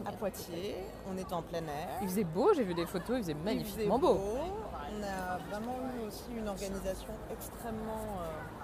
[0.06, 0.76] à Poitiers.
[1.12, 1.98] On est en plein air.
[2.00, 4.18] Il faisait beau, j'ai vu des photos, il faisait Il magnifiquement faisait beau.
[4.92, 8.59] On a vraiment eu aussi une organisation extrêmement euh,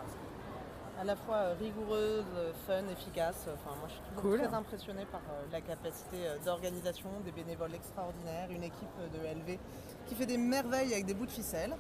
[1.01, 2.25] à la fois rigoureuse,
[2.67, 3.47] fun, efficace.
[3.55, 4.39] Enfin, moi, je suis toujours Cool.
[4.43, 9.41] très impressionnée par euh, la capacité euh, d'organisation, des bénévoles extraordinaires, une équipe euh, de
[9.41, 9.59] LV
[10.07, 11.77] qui fait des merveilles avec des bouts de ficelle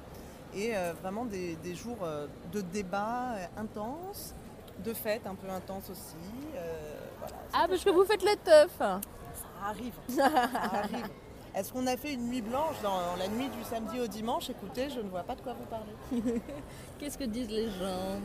[0.54, 1.98] et vraiment des, des jours
[2.52, 4.34] de débat intenses,
[4.84, 6.16] de fêtes un peu intenses aussi.
[6.56, 9.00] euh, voilà, Ah, parce que vous faites les teufs ça
[9.64, 9.94] arrive.
[10.08, 11.08] Ça arrive.
[11.54, 14.48] Est-ce qu'on a fait une nuit blanche dans la nuit du samedi au dimanche?
[14.50, 15.92] Écoutez, je ne vois pas de quoi vous parler.
[16.98, 18.18] Qu'est-ce que disent les gens?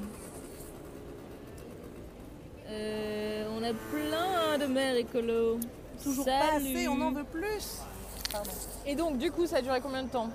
[2.71, 5.59] Euh, On a plein de maires écolos.
[6.01, 6.39] Toujours Salut.
[6.39, 7.81] pas assez, on en veut plus.
[8.31, 8.51] Pardon.
[8.85, 10.29] Et donc, du coup, ça a duré combien de temps?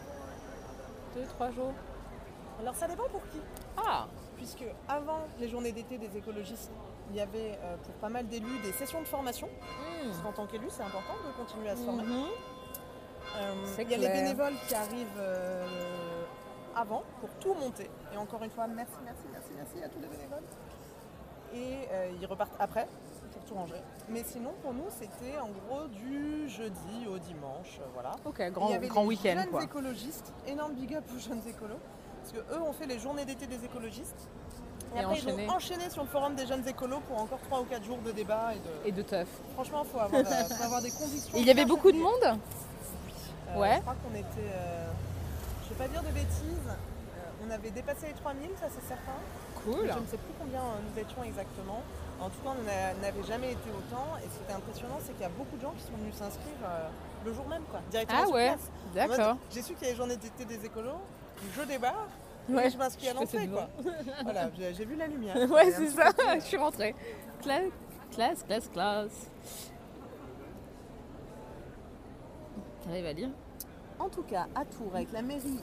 [1.15, 1.73] Deux, trois jours
[2.61, 3.39] Alors ça dépend pour qui.
[3.77, 6.71] Ah Puisque avant les journées d'été des écologistes,
[7.11, 9.47] il y avait euh, pour pas mal d'élus des sessions de formation.
[9.47, 10.09] Hmm.
[10.09, 12.03] Parce qu'en tant qu'élu, c'est important de continuer à se former.
[12.03, 12.27] Mhm.
[13.39, 15.23] Euh, il y a les bénévoles qui arrivent
[16.75, 17.91] avant pour tout monter.
[18.13, 20.45] Et encore une fois, merci, merci, merci, merci à tous les bénévoles.
[21.57, 22.87] Et euh, ils repartent après
[23.33, 23.81] pour tout ranger.
[24.09, 27.79] Mais sinon, pour nous, c'était en gros du jeudi au dimanche.
[27.81, 28.13] euh, Voilà.
[28.25, 29.63] Ok, Il grand, y avait grand week-end jeunes quoi.
[29.65, 31.79] écologistes, énorme big up aux jeunes écolos.
[32.23, 34.29] Parce que eux ont fait les journées d'été des écologistes.
[34.95, 35.45] Et, Et après, enchaîné.
[35.45, 37.99] ils ont enchaîné sur le forum des jeunes écolos pour encore 3 ou 4 jours
[38.05, 38.53] de débat.
[38.55, 38.89] Et de...
[38.89, 39.29] Et de teufs.
[39.55, 40.25] Franchement, il faut, avoir, euh,
[40.57, 41.37] faut avoir des convictions.
[41.39, 43.77] Et il y avait beaucoup de monde Euh, Ouais.
[43.77, 44.51] Je crois qu'on était.
[44.53, 44.87] euh,
[45.65, 46.71] je vais pas dire de bêtises.
[47.47, 49.19] on avait dépassé les 3000, ça c'est certain.
[49.67, 49.91] Cool.
[49.93, 51.83] Je ne sais plus combien euh, nous étions exactement.
[52.21, 54.17] En tout cas, on n'a- n'avait jamais été autant.
[54.19, 56.15] Et ce qui était impressionnant, c'est qu'il y a beaucoup de gens qui sont venus
[56.15, 56.89] s'inscrire euh,
[57.27, 57.81] le jour même, quoi.
[57.91, 58.71] Directement Ah sur ouais, place.
[58.95, 59.37] D'accord.
[59.51, 61.01] J'ai su qu'il y avait journée d'été des écolos.
[61.55, 61.97] Je débarque.
[62.49, 63.69] Ouais, et je m'inscris à l'entrée, quoi.
[64.23, 65.37] voilà, j'ai vu la lumière.
[65.51, 66.95] Ouais, c'est ça, euh, je suis rentrée.
[67.43, 67.71] Classe,
[68.13, 69.31] classe, classe, classe.
[72.85, 73.29] T'arrives à lire?
[73.99, 75.61] En tout cas, à Tours, avec la mairie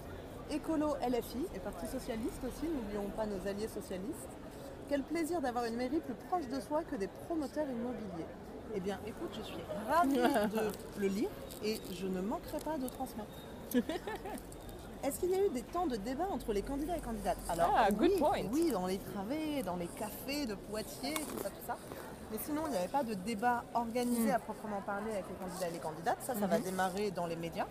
[0.54, 4.30] écolo LFI et Parti Socialiste aussi, n'oublions pas nos alliés socialistes,
[4.90, 8.28] quel plaisir d'avoir une mairie plus proche de soi que des promoteurs immobiliers.
[8.76, 10.16] Eh bien, écoute, je suis ravie
[10.56, 11.30] de le lire
[11.64, 13.30] et je ne manquerai pas de transmettre.
[15.04, 17.38] Est-ce qu'il y a eu des temps de débat entre les candidats et candidates?
[17.50, 18.38] Alors, Ah, good oui, point.
[18.54, 21.78] oui, dans les travées, dans les cafés de Poitiers, tout ça, tout ça.
[22.32, 24.36] Mais sinon, il n'y avait pas de débat organisé Hmm.
[24.36, 26.18] à proprement parler avec les candidats et les candidates.
[26.22, 27.68] Ça, ça va démarrer dans les médias.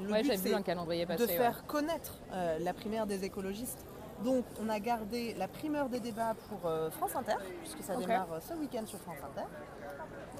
[0.00, 1.26] Le Ouais, but, vu un calendrier passer.
[1.26, 3.84] de faire connaître euh, la primaire des écologistes.
[4.24, 8.32] Donc, on a gardé la primeur des débats pour euh, France Inter, puisque ça démarre
[8.32, 9.46] euh, ce week-end sur France Inter.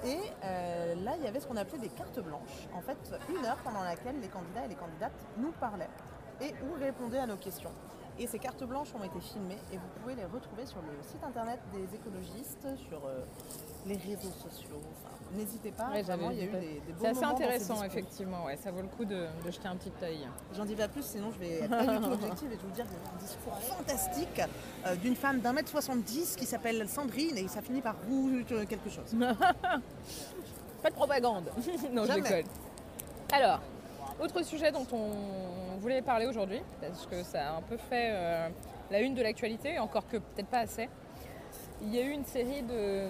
[0.05, 2.67] Et euh, là, il y avait ce qu'on appelait des cartes blanches.
[2.75, 2.97] En fait,
[3.29, 5.89] une heure pendant laquelle les candidats et les candidates nous parlaient
[6.41, 7.71] et ou répondaient à nos questions.
[8.19, 11.23] Et ces cartes blanches ont été filmées et vous pouvez les retrouver sur le site
[11.23, 13.01] internet des écologistes, sur
[13.85, 14.81] les réseaux sociaux.
[15.03, 17.23] Enfin, N'hésitez pas, Ouais, j'avais vraiment, il y a eu des, des beaux C'est assez
[17.23, 18.45] intéressant, effectivement.
[18.45, 20.27] Ouais, ça vaut le coup de, de jeter un petit œil.
[20.53, 22.67] J'en dis pas plus, sinon je vais être pas du tout objective et je vais
[22.67, 24.41] vous dire un discours fantastique
[24.85, 28.65] euh, d'une femme d'un mètre 70 qui s'appelle Sandrine et ça finit par rouge euh,
[28.65, 29.15] quelque chose.
[30.83, 31.49] Pas de propagande.
[31.91, 32.21] non, je Jamais.
[32.21, 32.45] déconne.
[33.33, 33.59] Alors,
[34.21, 38.49] autre sujet dont on voulait parler aujourd'hui, parce que ça a un peu fait euh,
[38.91, 40.87] la une de l'actualité, encore que peut-être pas assez.
[41.87, 42.63] Il y a eu une série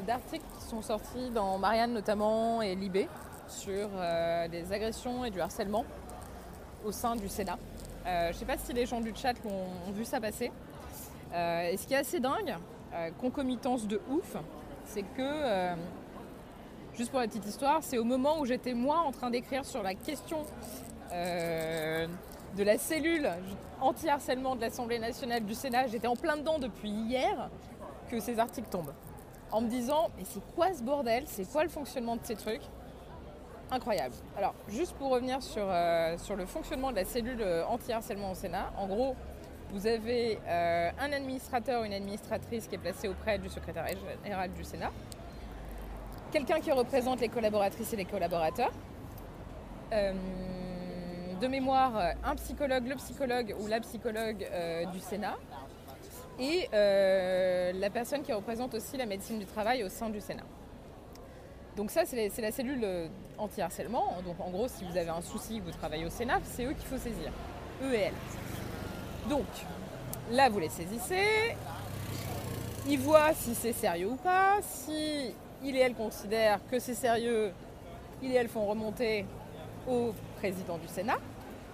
[0.05, 3.07] d'articles qui sont sortis dans Marianne notamment et Libé
[3.47, 5.85] sur euh, des agressions et du harcèlement
[6.83, 7.57] au sein du Sénat.
[8.05, 10.51] Euh, je ne sais pas si les gens du chat l'ont ont vu ça passer.
[11.33, 12.55] Euh, et ce qui est assez dingue,
[12.93, 14.35] euh, concomitance de ouf,
[14.85, 15.75] c'est que
[16.97, 19.83] Juste pour la petite histoire, c'est au moment où j'étais moi en train d'écrire sur
[19.83, 20.45] la question
[22.55, 23.29] de la cellule
[23.81, 27.49] anti-harcèlement de l'Assemblée nationale du Sénat, j'étais en plein dedans depuis hier,
[28.09, 28.93] que ces articles tombent.
[29.51, 31.23] En me disant, mais c'est quoi ce bordel?
[31.27, 32.61] C'est quoi le fonctionnement de ces trucs?
[33.71, 34.13] Incroyable.
[34.37, 38.35] Alors, juste pour revenir sur, euh, sur le fonctionnement de la cellule euh, anti-harcèlement au
[38.35, 39.15] Sénat, en gros,
[39.71, 43.85] vous avez euh, un administrateur ou une administratrice qui est placé auprès du secrétaire
[44.23, 44.91] général du Sénat
[46.35, 48.71] quelqu'un qui représente les collaboratrices et les collaborateurs.
[51.39, 55.35] De mémoire, euh, un psychologue, le psychologue ou la psychologue euh, du Sénat.
[56.39, 60.43] Et euh, la personne qui représente aussi la médecine du travail au sein du Sénat.
[61.77, 62.85] Donc ça, c'est la cellule
[63.37, 64.17] anti-harcèlement.
[64.25, 66.87] Donc en gros, si vous avez un souci, vous travaillez au Sénat, c'est eux qu'il
[66.87, 67.31] faut saisir.
[67.83, 69.29] Eux et elles.
[69.29, 69.45] Donc,
[70.31, 71.55] là, vous les saisissez.
[72.87, 74.59] Ils voient si c'est sérieux ou pas.
[74.61, 77.51] Si il et elle considèrent que c'est sérieux,
[78.21, 79.25] il et elle font remonter
[79.87, 80.13] au
[80.45, 81.17] président du Sénat,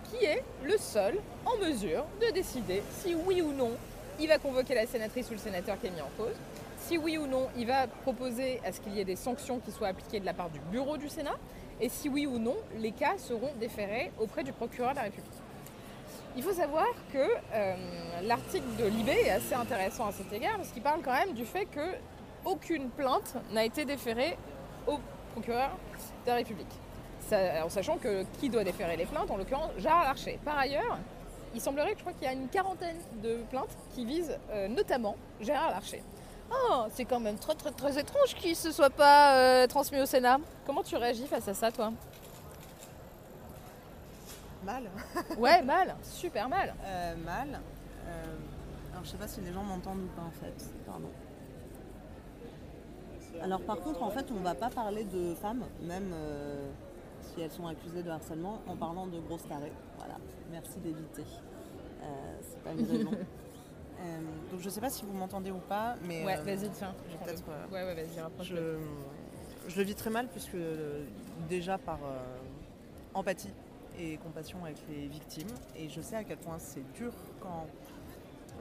[0.10, 3.72] qui est le seul en mesure de décider si oui ou non
[4.18, 6.36] il va convoquer la sénatrice ou le sénateur qui est mis en cause,
[6.78, 9.72] si oui ou non il va proposer à ce qu'il y ait des sanctions qui
[9.72, 11.36] soient appliquées de la part du bureau du Sénat,
[11.82, 15.34] et si oui ou non, les cas seront déférés auprès du procureur de la République.
[16.38, 17.76] Il faut savoir que euh,
[18.24, 21.44] l'article de Libé est assez intéressant à cet égard parce qu'il parle quand même du
[21.44, 21.88] fait que
[22.46, 24.38] aucune plainte n'a été déférée
[24.88, 24.98] au
[25.34, 25.72] procureur
[26.26, 26.81] de la République.
[27.32, 30.38] Ça- en sachant que qui doit déférer les plaintes, en l'occurrence Gérard Larcher.
[30.44, 30.98] Par ailleurs,
[31.56, 34.68] il semblerait que je crois qu'il y a une quarantaine de plaintes qui visent euh,
[34.68, 36.04] notamment Gérard Larcher.
[36.54, 40.02] Oh, c'est quand même très très très étrange qu'il ne se soit pas euh, transmis
[40.02, 40.40] au Sénat.
[40.66, 41.94] Comment tu réagis face à ça, toi?
[44.66, 44.84] Mal.
[45.38, 46.74] Ouais, mal, super mal.
[46.84, 47.62] Euh, mal.
[48.08, 48.36] Euh,
[48.92, 50.66] alors je sais pas si les gens m'entendent ou pas en fait.
[50.86, 51.10] Pardon.
[53.42, 56.70] Alors par contre en fait on va pas parler de femmes, même euh,
[57.34, 59.72] si elles sont accusées de harcèlement, en parlant de grosses tarées.
[59.98, 60.16] Voilà.
[60.52, 61.24] Merci d'éviter.
[62.04, 62.06] Euh,
[62.42, 63.12] c'est pas une raison.
[64.04, 66.96] Euh, donc je sais pas si vous m'entendez ou pas, mais Ouais, euh, vas-y, tiens.
[67.06, 68.78] je vais prends peut-être, le- Ouais, ouais, vas-y, rapproche je,
[69.68, 70.56] je le vis très mal puisque
[71.48, 72.00] déjà par
[73.14, 73.54] empathie
[74.00, 77.68] et compassion avec les victimes et je sais à quel point c'est dur quand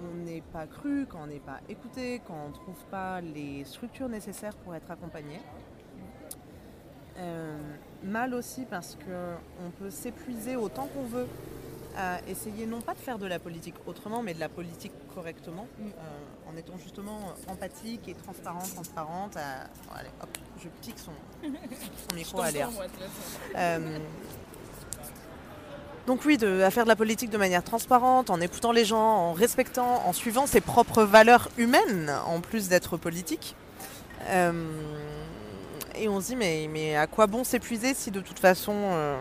[0.02, 3.64] on n'est pas cru, quand on n'est pas écouté, quand on ne trouve pas les
[3.64, 5.40] structures nécessaires pour être accompagné.
[7.20, 7.56] Euh,
[8.02, 11.26] mal aussi parce qu'on peut s'épuiser autant qu'on veut
[11.98, 15.66] à essayer non pas de faire de la politique autrement, mais de la politique correctement,
[15.78, 15.86] Mm.
[15.88, 19.36] euh, en étant justement empathique et transparente, transparente.
[19.36, 21.10] à- bon, allez, hop, je pique son,
[21.42, 22.70] son micro à l'air.
[23.56, 23.98] Euh,
[26.06, 28.98] donc oui, de, à faire de la politique de manière transparente, en écoutant les gens,
[28.98, 33.54] en respectant, en suivant ses propres valeurs humaines, en plus d'être politique.
[34.28, 34.52] Euh,
[36.00, 39.18] et on se dit, mais, mais à quoi bon s'épuiser si de toute façon, euh,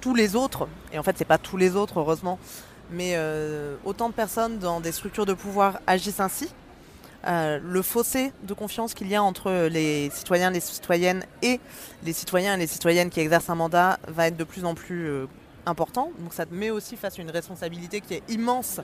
[0.00, 2.38] tous les autres, et en fait c'est pas tous les autres heureusement,
[2.90, 6.52] mais euh, autant de personnes dans des structures de pouvoir agissent ainsi
[7.26, 11.60] euh, le fossé de confiance qu'il y a entre les citoyens, les citoyennes et
[12.02, 15.28] les citoyens et les citoyennes qui exercent un mandat va être de plus en plus
[15.66, 16.10] important.
[16.18, 18.80] Donc ça te met aussi face à une responsabilité qui est immense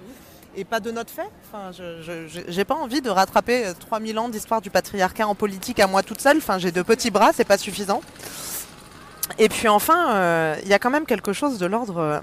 [0.57, 1.29] et pas de notre fait.
[1.45, 5.81] Enfin, je n'ai pas envie de rattraper euh, 3000 ans d'histoire du patriarcat en politique
[5.81, 6.39] à moi toute seule.
[6.39, 8.01] Enfin, j'ai deux petits bras, c'est pas suffisant.
[9.39, 12.21] Et puis enfin, euh, il y a quand même quelque chose de l'ordre euh,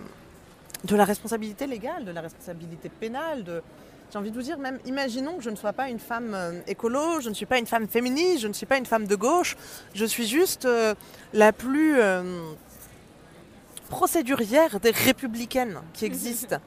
[0.83, 3.61] de la responsabilité légale, de la responsabilité pénale, de,
[4.13, 6.61] j'ai envie de vous dire, même imaginons que je ne sois pas une femme euh,
[6.67, 9.15] écolo, je ne suis pas une femme féministe, je ne suis pas une femme de
[9.15, 9.55] gauche,
[9.95, 10.93] je suis juste euh,
[11.33, 12.51] la plus euh,
[13.89, 16.57] procédurière des républicaines qui existent.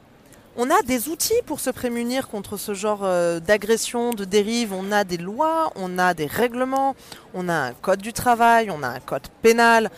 [0.58, 4.72] On a des outils pour se prémunir contre ce genre euh, d'agression, de dérive.
[4.72, 6.96] On a des lois, on a des règlements,
[7.34, 9.90] on a un code du travail, on a un code pénal.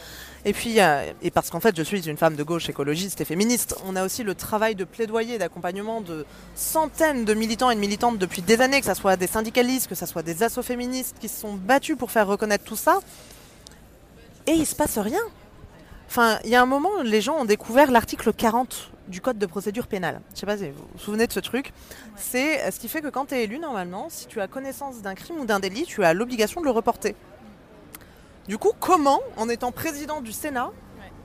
[0.44, 3.24] Et puis, euh, et parce qu'en fait, je suis une femme de gauche écologiste et
[3.24, 7.80] féministe, on a aussi le travail de plaidoyer, d'accompagnement de centaines de militants et de
[7.80, 11.18] militantes depuis des années, que ce soit des syndicalistes, que ce soit des assos féministes
[11.20, 12.98] qui se sont battus pour faire reconnaître tout ça.
[14.48, 15.20] Et il se passe rien.
[16.08, 19.44] Enfin, il y a un moment, les gens ont découvert l'article 40 du code de
[19.44, 20.22] procédure pénale.
[20.34, 21.72] Je sais pas si vous vous souvenez de ce truc.
[22.16, 25.02] C'est euh, ce qui fait que quand tu es élu, normalement, si tu as connaissance
[25.02, 27.14] d'un crime ou d'un délit, tu as l'obligation de le reporter.
[28.46, 30.70] Du coup, comment, en étant président du Sénat,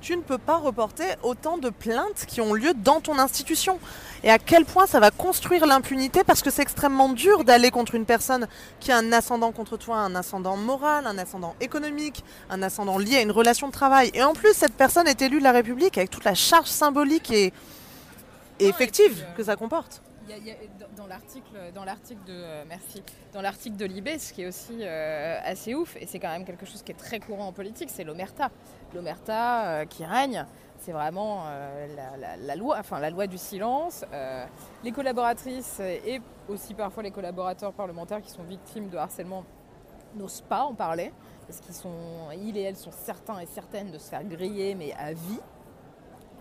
[0.04, 3.80] tu ne peux pas reporter autant de plaintes qui ont lieu dans ton institution
[4.24, 6.26] Et à quel point ça va construire l'impunité?
[6.26, 8.48] Parce que c'est extrêmement dur d'aller contre une personne
[8.82, 13.16] qui a un ascendant contre toi, un ascendant moral, un ascendant économique, un ascendant lié
[13.16, 14.12] à une relation de travail.
[14.13, 17.32] Et en plus, cette personne est élue de la République avec toute la charge symbolique
[17.32, 17.54] et,
[18.60, 20.02] effective euh, que ça comporte.
[20.96, 24.78] Dans- l'article, dans l'article de euh, merci, dans l'article de Libé, ce qui est aussi
[24.82, 27.90] euh, assez ouf, et c'est quand même quelque chose qui est très courant en politique,
[27.90, 28.50] c'est l'omerta.
[28.94, 30.46] L'omerta euh, qui règne,
[30.80, 34.06] c'est vraiment euh, la, la- loi, enfin la loi du silence.
[34.84, 39.44] Les collaboratrices et aussi parfois les collaborateurs parlementaires qui sont victimes de harcèlement
[40.16, 41.12] n'osent pas en parler
[41.48, 44.94] parce qu'ils sont, ils et elles sont certains et certaines de se faire griller, mais
[44.94, 45.40] à vie.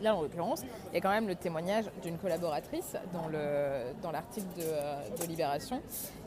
[0.02, 4.10] Là, en l'occurrence, il y a quand même le témoignage d'une collaboratrice dans le- dans
[4.10, 5.80] l'article de, euh, Libération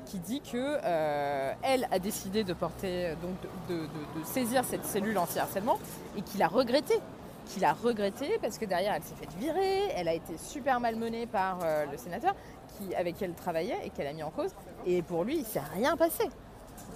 [0.06, 3.36] qui dit que euh, elle a décidé de porter, euh, donc
[3.68, 3.86] de,
[4.24, 5.78] saisir cette cellule anti-harcèlement
[6.18, 7.00] et qu'il a regretté.
[7.48, 11.28] Qu'il a regretté parce que derrière elle s'est fait virer, elle a été super malmenée
[11.28, 11.60] par
[11.92, 12.34] le sénateur
[12.78, 14.52] qui, avec qui elle travaillait et qu'elle a mis en cause.
[14.88, 16.24] Et pour lui, il s'est rien passé.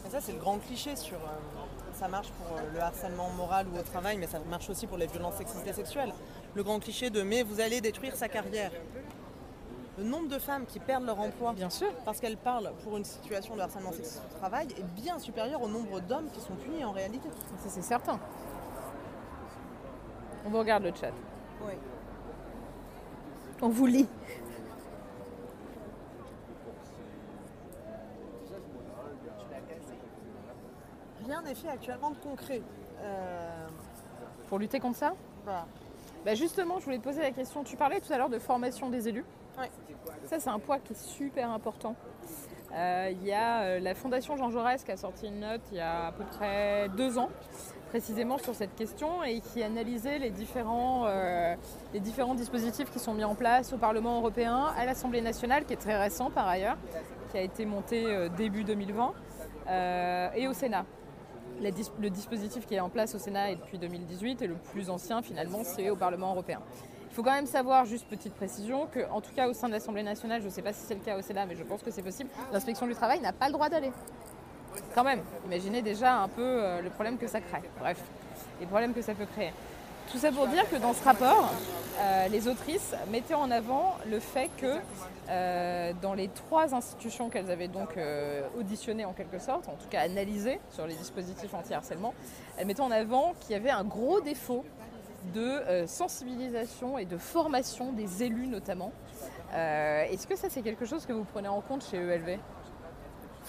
[0.07, 1.17] Et ça, c'est le grand cliché sur.
[1.93, 5.05] ça marche pour le harcèlement moral ou au travail, mais ça marche aussi pour les
[5.07, 6.13] violences sexistes et sexuelles.
[6.55, 8.71] Le grand cliché de mais vous allez détruire sa carrière.
[9.97, 11.91] Le nombre de femmes qui perdent leur emploi Bien sûr.
[12.05, 15.67] parce qu'elles parlent pour une situation de harcèlement sexiste au travail est bien supérieur au
[15.67, 17.27] nombre d'hommes qui sont punis en réalité.
[17.57, 18.17] Ça, c'est certain.
[20.45, 21.11] On vous regarde le chat.
[21.65, 21.73] Oui.
[23.61, 24.07] On vous lit.
[31.25, 32.61] Rien n'est fait actuellement de concret.
[33.01, 33.67] Euh,
[34.47, 35.13] pour lutter contre ça?
[35.43, 35.65] Voilà.
[36.25, 37.63] Bah justement, je voulais te poser la question.
[37.63, 39.25] Tu parlais tout à l'heure de formation des élus.
[39.57, 39.69] Ouais.
[40.25, 41.95] Ça, c'est un poids qui est super important.
[42.73, 45.77] Euh, Il y a euh, la Fondation Jean Jaurès qui a sorti une note il
[45.77, 47.29] y a à peu près deux ans,
[47.89, 51.55] précisément sur cette question, et qui analysait les différents, euh,
[51.93, 55.73] les différents dispositifs qui sont mis en place au Parlement européen, à l'Assemblée nationale, qui
[55.73, 56.77] est très récent par ailleurs,
[57.31, 59.13] qui a été monté début 2020,
[59.67, 60.85] euh, et au Sénat.
[61.61, 65.21] Le dispositif qui est en place au Sénat est depuis 2018 et le plus ancien
[65.21, 66.61] finalement c'est au Parlement européen.
[67.09, 70.03] Il faut quand même savoir, juste petite précision, qu'en tout cas au sein de l'Assemblée
[70.03, 71.91] nationale, je ne sais pas si c'est le cas au Sénat, mais je pense que
[71.91, 73.91] c'est possible, l'inspection du travail n'a pas le droit d'aller.
[74.95, 77.63] Quand même, imaginez déjà un peu euh, le problème que ça crée.
[77.79, 77.99] Bref,
[78.59, 79.51] les problèmes que ça peut créer.
[80.11, 81.53] Tout ça pour dire que dans ce rapport,
[81.99, 84.77] euh, les autrices mettaient en avant le fait que
[85.29, 89.87] euh, dans les trois institutions qu'elles avaient donc euh, auditionnées en quelque sorte, en tout
[89.87, 92.15] cas analysées sur les dispositifs anti-harcèlement,
[92.57, 94.65] elles mettaient en avant qu'il y avait un gros défaut
[95.35, 98.91] de sensibilisation et de formation des élus notamment.
[99.53, 102.39] Est-ce que ça c'est quelque chose que vous prenez en compte chez ELV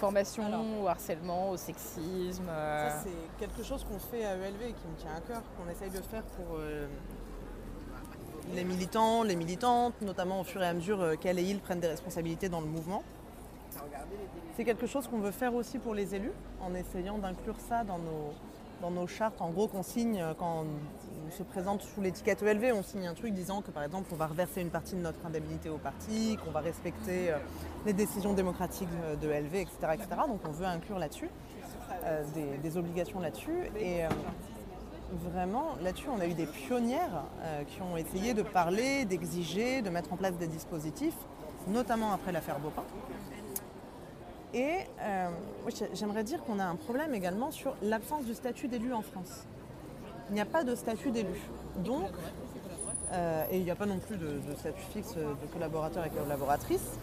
[0.00, 0.64] Formation Alors.
[0.82, 4.86] au harcèlement, au sexisme euh, Ça, c'est quelque chose qu'on fait à ELV et qui
[4.88, 6.86] me tient à cœur, qu'on essaye de faire pour euh,
[8.54, 11.80] les militants, les militantes, notamment au fur et à mesure euh, qu'elles et ils prennent
[11.80, 13.02] des responsabilités dans le mouvement.
[14.56, 16.32] C'est quelque chose qu'on veut faire aussi pour les élus,
[16.62, 18.32] en essayant d'inclure ça dans nos,
[18.80, 19.40] dans nos chartes.
[19.40, 20.64] En gros, qu'on signe euh, quand
[21.30, 24.16] on se présente sous l'étiquette ELV, on signe un truc disant que par exemple, on
[24.16, 27.36] va reverser une partie de notre indemnité au parti, qu'on va respecter euh,
[27.86, 30.08] les décisions démocratiques euh, de ELV, etc., etc.
[30.26, 31.28] Donc on veut inclure là-dessus
[32.04, 32.24] euh,
[32.62, 33.70] des, obligations là-dessus.
[33.78, 34.02] Et
[35.24, 37.24] vraiment, là-dessus, on a eu des pionnières
[37.66, 41.18] qui ont essayé de parler, d'exiger, de mettre en place des dispositifs,
[41.66, 42.84] notamment après l'affaire Bopin.
[44.54, 44.78] Et
[45.94, 49.46] j'aimerais dire qu'on a un problème également sur l'absence du statut d'élu en France.
[50.30, 51.40] Il n'y a pas de statut d'élu.
[51.78, 52.10] Donc,
[53.12, 56.98] euh, et il n'y a pas non plus de, statut fixe de collaborateur et collaboratrice.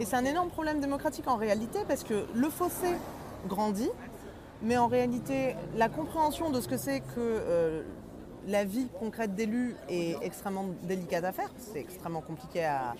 [0.00, 2.94] Et c'est un énorme problème démocratique en réalité parce que le fossé
[3.46, 3.90] grandit,
[4.62, 7.82] mais en réalité, la compréhension de ce que c'est que euh,
[8.46, 11.50] la vie concrète d'élu est extrêmement délicate à faire.
[11.58, 12.94] C'est extrêmement compliqué à,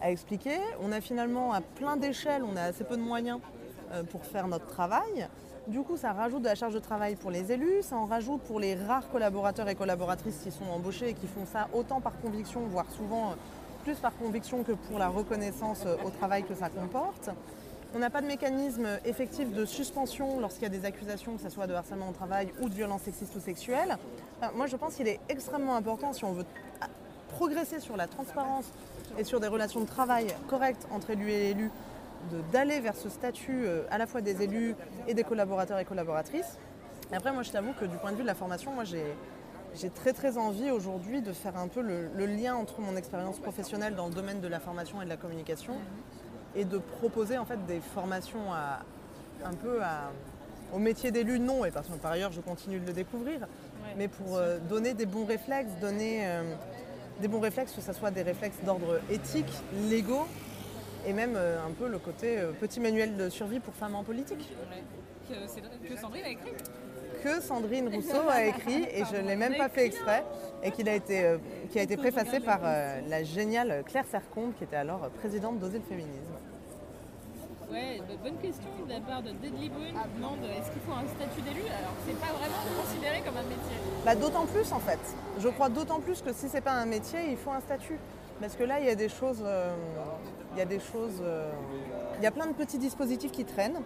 [0.00, 0.58] à expliquer.
[0.80, 3.40] On a finalement à plein d'échelles, on a assez peu de moyens
[3.92, 5.28] euh, pour faire notre travail.
[5.66, 8.42] Du coup, ça rajoute de la charge de travail pour les élus, ça en rajoute
[8.42, 12.12] pour les rares collaborateurs et collaboratrices qui sont embauchés et qui font ça autant par
[12.20, 13.34] conviction, voire souvent euh,
[13.82, 17.30] plus par conviction que pour la reconnaissance euh, au travail que ça comporte.
[17.94, 21.48] On n'a pas de mécanisme effectif de suspension lorsqu'il y a des accusations, que ce
[21.48, 23.96] soit de harcèlement au travail ou de violence sexiste ou sexuelle.
[24.38, 26.44] Enfin, moi, je pense qu'il est extrêmement important, si on veut
[26.82, 26.88] ah,
[27.30, 28.66] progresser sur la transparence
[29.16, 31.70] et sur des relations de travail correctes entre élus et élus,
[32.52, 34.74] d'aller vers ce statut euh, à la fois des élus
[35.06, 36.58] et des collaborateurs et collaboratrices.
[37.12, 39.04] Et après, moi, je t'avoue que du point de vue de la formation, moi, j'ai
[39.76, 43.40] j'ai très très envie aujourd'hui de faire un peu le, le lien entre mon expérience
[43.40, 45.74] professionnelle dans le domaine de la formation et de la communication
[46.54, 48.82] et de proposer en fait des formations à,
[49.44, 50.12] un peu à-
[50.72, 53.40] au métier d'élu, non, et parce que par ailleurs je continue de le découvrir,
[53.96, 56.54] mais pour euh, donner des bons réflexes, donner euh,
[57.20, 59.52] des bons réflexes, que ce soit des réflexes d'ordre éthique,
[59.90, 60.26] légaux,
[61.06, 64.02] et même euh, un peu le côté euh, petit manuel de survie pour femmes en
[64.02, 64.48] politique
[65.28, 66.52] que, que Sandrine a écrit.
[67.22, 70.24] que Sandrine Rousseau a écrit et je ne l'ai même pas fait exprès
[70.62, 71.38] et qu'il a été, euh,
[71.70, 75.78] qui a été préfacé par euh, la géniale Claire Sercombe qui était alors présidente d'Oser
[75.78, 76.34] le féminisme.
[77.70, 80.92] Ouais, bah, bonne question de la part de Deadly Brune qui demande est-ce qu'il faut
[80.92, 81.62] un statut d'élu?
[81.66, 83.76] Alors c'est pas vraiment considéré comme un métier.
[84.04, 85.00] Bah, d'autant plus en fait.
[85.40, 87.98] Je crois d'autant plus que si c'est pas un métier, il faut un statut.
[88.40, 89.72] Parce que là, il y a des choses, euh,
[90.54, 91.50] il y a des choses, euh,
[92.18, 93.80] il y a plein de petits dispositifs qui traînent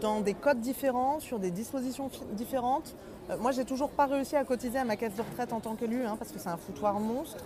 [0.00, 2.94] dans des codes différents, sur des dispositions différentes.
[3.30, 5.74] Euh, moi, j'ai toujours pas réussi à cotiser à ma caisse de retraite en tant
[5.74, 7.44] qu'élu, hein, parce que c'est un foutoir monstre.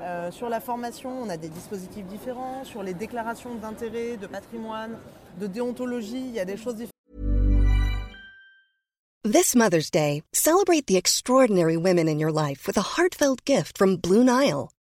[0.00, 2.64] Euh, sur la formation, on a des dispositifs différents.
[2.64, 4.96] Sur les déclarations d'intérêt, de patrimoine,
[5.40, 6.90] de déontologie, il y a des choses différentes.
[9.24, 14.22] This Mother's Day, celebrate the extraordinary women in your life with heartfelt gift from Blue
[14.22, 14.73] Nile.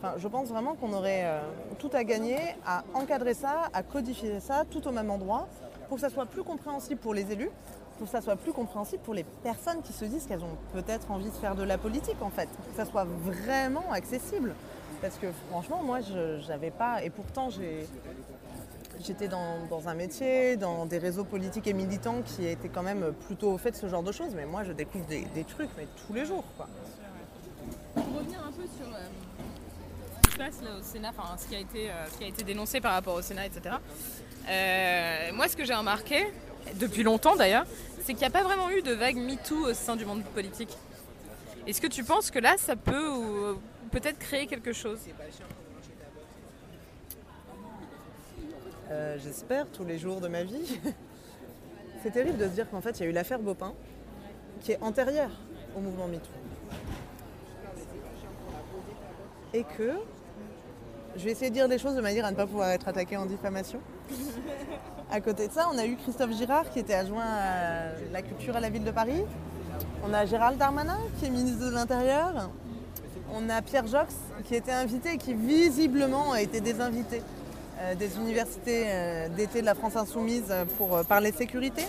[0.00, 1.40] Enfin, je pense vraiment qu'on aurait euh,
[1.78, 5.48] tout à gagner à encadrer ça, à codifier ça tout au même endroit,
[5.88, 7.50] pour que ça soit plus compréhensible pour les élus,
[7.98, 11.10] pour que ça soit plus compréhensible pour les personnes qui se disent qu'elles ont peut-être
[11.10, 14.54] envie de faire de la politique en fait, que ça soit vraiment accessible.
[15.00, 17.48] Parce que franchement, moi, je n'avais pas, et pourtant
[19.00, 23.50] j'étais dans, un métier, dans des réseaux politiques et militants qui étaient quand même plutôt
[23.50, 26.12] au fait de ce genre de choses, mais moi je découvre des, trucs mais tous
[26.12, 26.44] les jours.
[27.94, 29.06] Pour revenir un peu sur euh,
[30.40, 33.76] euh, ce qui a été dénoncé par rapport au Sénat, etc.
[34.48, 36.26] Euh, moi, ce que j'ai remarqué,
[36.76, 37.66] depuis longtemps d'ailleurs,
[38.02, 40.76] c'est qu'il n'y a pas vraiment eu de vague MeToo au sein du monde politique.
[41.66, 43.56] Est-ce que tu penses que là, ça peut
[43.90, 44.98] peut-être créer quelque chose?
[48.90, 50.80] Euh, J'espère tous les jours de ma vie.
[52.02, 53.74] C'est terrible de se dire qu'en fait, il y a eu l'affaire Bopin,
[54.60, 55.32] qui est antérieure
[55.76, 56.30] au mouvement MeToo.
[59.52, 59.94] Et que
[61.18, 63.16] je vais essayer de dire des choses de manière à ne pas pouvoir être attaquée
[63.16, 63.80] en diffamation.
[65.10, 68.54] À côté de ça, on a eu Christophe Girard qui était adjoint à la culture
[68.54, 69.24] à la ville de Paris.
[70.04, 72.50] On a Gérald Darmanin qui est ministre de l'Intérieur.
[73.32, 74.14] On a Pierre Jox
[74.44, 77.22] qui était invité et qui visiblement a été désinvité
[77.80, 81.84] euh, des universités euh, d'été de la France Insoumise pour euh, parler sécurité.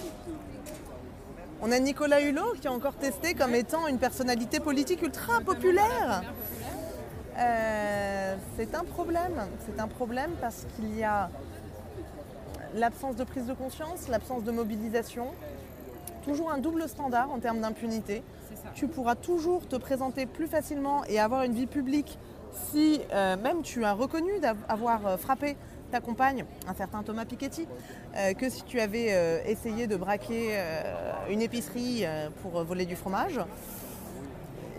[1.62, 6.24] On a Nicolas Hulot qui est encore testé comme étant une personnalité politique ultra populaire.
[7.40, 9.48] Euh, c'est un problème.
[9.66, 11.30] C'est un problème parce qu'il y a
[12.76, 15.28] l'absence de prise de conscience, l'absence de mobilisation,
[16.24, 18.24] toujours un double standard en termes d'impunité.
[18.76, 22.20] Tu pourras toujours te présenter plus facilement et avoir une vie publique
[22.72, 25.56] si euh, même tu as reconnu d'avoir euh, frappé
[25.92, 27.68] ta compagne, un certain Thomas Piketty,
[28.16, 30.56] euh, que si tu avais essayé de braquer
[31.32, 32.06] une épicerie
[32.44, 33.40] pour voler du fromage.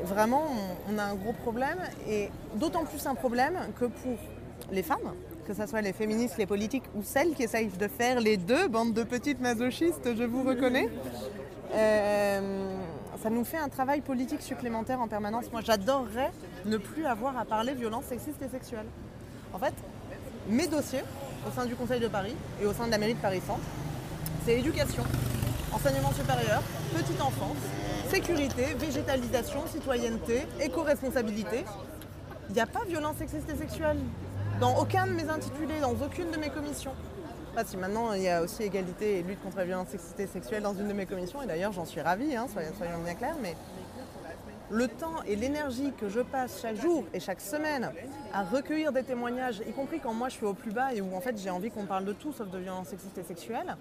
[0.04, 0.44] Vraiment,
[0.88, 1.78] on, a un gros problème
[2.08, 4.16] et d'autant plus un problème que pour
[4.72, 5.14] les femmes,
[5.46, 8.68] que ce soit les féministes, les politiques ou celles qui essayent de faire les deux,
[8.68, 10.88] bande de petites masochistes, je vous reconnais,
[11.74, 12.74] euh,
[13.22, 15.52] ça nous fait un travail politique supplémentaire en permanence.
[15.52, 16.30] Moi, j'adorerais
[16.64, 18.86] ne plus avoir à parler violence sexiste et sexuelle.
[19.52, 19.74] En fait,
[20.48, 21.04] mes dossiers
[21.46, 23.60] au sein du Conseil de Paris et au sein de la mairie de Paris Centre,
[24.44, 25.02] c'est éducation,
[25.72, 26.62] enseignement supérieur,
[26.94, 27.56] petite enfance,
[28.10, 31.64] sécurité, végétalisation, citoyenneté, éco-responsabilité.
[32.48, 33.98] Il n'y a pas violence sexiste et sexuelle
[34.60, 36.90] dans aucun de mes intitulés, dans aucune de mes commissions.
[37.54, 40.26] Pas si maintenant il y a aussi égalité et lutte contre la violence sexiste et
[40.26, 43.14] sexuelle dans une de mes commissions, et d'ailleurs j'en suis ravie, hein, soyons, soyons bien
[43.14, 43.54] clairs, mais
[44.70, 47.92] le temps et l'énergie que je passe chaque jour et chaque semaine
[48.34, 51.14] à recueillir des témoignages, y compris quand moi je suis au plus bas et où
[51.14, 53.76] en fait j'ai envie qu'on parle de tout sauf de violence sexiste et sexuelle,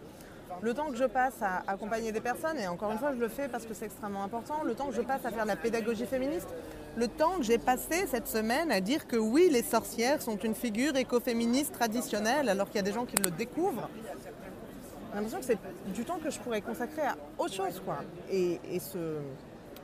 [0.62, 3.28] le temps que je passe à accompagner des personnes, et encore une fois je le
[3.28, 5.56] fais parce que c'est extrêmement important, le temps que je passe à faire de la
[5.56, 6.48] pédagogie féministe,
[6.98, 10.56] le temps que j'ai passé cette semaine à dire que oui, les sorcières sont une
[10.56, 13.90] figure écoféministe traditionnelle alors qu'il y a des gens qui le découvrent,
[15.10, 17.82] j'ai l'impression que c'est du temps que je pourrais consacrer à autre chose.
[17.84, 17.98] Quoi.
[18.32, 19.18] Et, ce,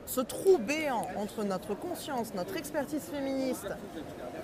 [0.06, 3.66] ce trou béant entre notre conscience, notre expertise féministe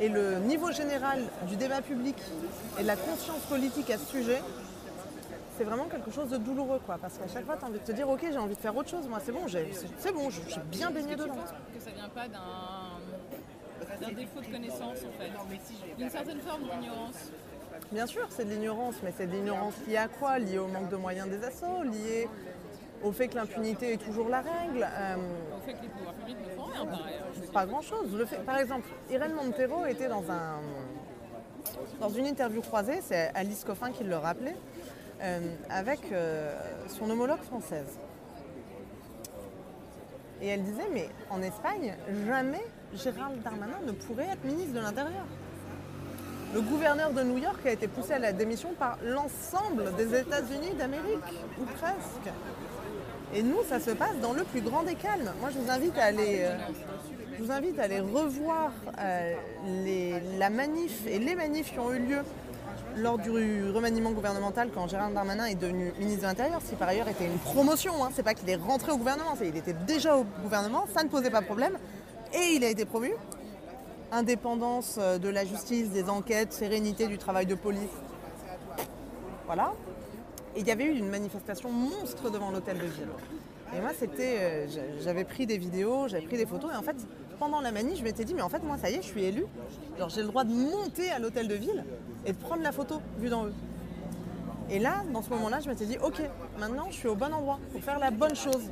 [0.00, 2.16] et le niveau général du débat public
[2.80, 4.42] et la conscience politique à ce sujet,
[5.56, 6.80] c'est vraiment quelque chose de douloureux.
[6.84, 8.60] Quoi, parce qu'à chaque fois, tu as envie de te dire, ok, j'ai envie de
[8.60, 9.06] faire autre chose.
[9.08, 11.34] Moi, c'est bon, j'ai- c'est bon, je je suis bien baigné dedans.
[11.74, 17.30] que ça vient pas d'un défaut de connaissance en fait, d'une certaine forme d'ignorance.
[17.90, 20.38] Bien sûr, c'est de l'ignorance, mais c'est de l'ignorance liée à quoi?
[20.38, 22.28] Liée au manque de moyens des assos, liée
[23.02, 24.86] au fait que l'impunité est toujours la règle.
[24.88, 25.16] euh,
[25.56, 26.86] Au fait que les pouvoirs publics ne font rien
[27.52, 28.14] pas grand-chose.
[28.16, 30.60] Le fait- Par exemple, Irène Montero était dans, un,
[32.00, 34.56] dans une interview croisée, c'est Alice Coffin qui le rappelait,
[35.22, 36.54] euh, avec euh,
[36.88, 37.98] son homologue française.
[40.40, 41.94] Et elle disait, mais en Espagne,
[42.26, 42.64] jamais
[42.94, 45.24] Gérald Darmanin ne pourrait être ministre de l'Intérieur.
[46.52, 50.74] Le gouverneur de New York a été poussé à la démission par l'ensemble des États-Unis
[50.78, 52.28] d'Amérique, ou presque.
[53.34, 55.32] Et nous, ça se passe dans le plus grand des calmes.
[55.40, 56.56] Moi, je vous invite à aller, euh,
[57.38, 58.72] je vous invite à aller revoir
[59.84, 62.18] les- la manif et les manifs qui ont eu lieu
[62.96, 63.30] lors du
[63.70, 66.60] remaniement gouvernemental quand Gérald Darmanin est devenu ministre de l'Intérieur.
[66.62, 68.10] Ce qui par ailleurs était une promotion, hein.
[68.14, 71.30] c'est pas qu'il est rentré au gouvernement, qu'il était déjà au gouvernement, ça ne posait
[71.30, 71.78] pas problème.
[72.34, 73.12] Et il a été promu.
[74.10, 77.88] Indépendance euh, de la justice, des enquêtes, sérénité du travail de police.
[79.46, 79.72] Voilà.
[80.54, 83.08] Et il y avait eu une manifestation monstre devant l'hôtel de ville.
[83.74, 84.36] Et moi, c'était.
[84.38, 86.70] euh, j'a- j'avais pris des vidéos, j'avais pris des photos.
[86.72, 86.96] Et en fait,
[87.38, 89.24] pendant la manif, je m'étais dit, mais en fait, moi, ça y est, je suis
[89.24, 89.46] élue.
[89.98, 91.84] Genre, j'ai le droit de monter à l'hôtel de ville
[92.24, 93.50] et de prendre la photo vue d'en haut.
[94.70, 96.22] Et là, dans ce moment-là, je m'étais dit, ok,
[96.58, 98.70] maintenant, je suis au bon endroit pour faire la bonne chose.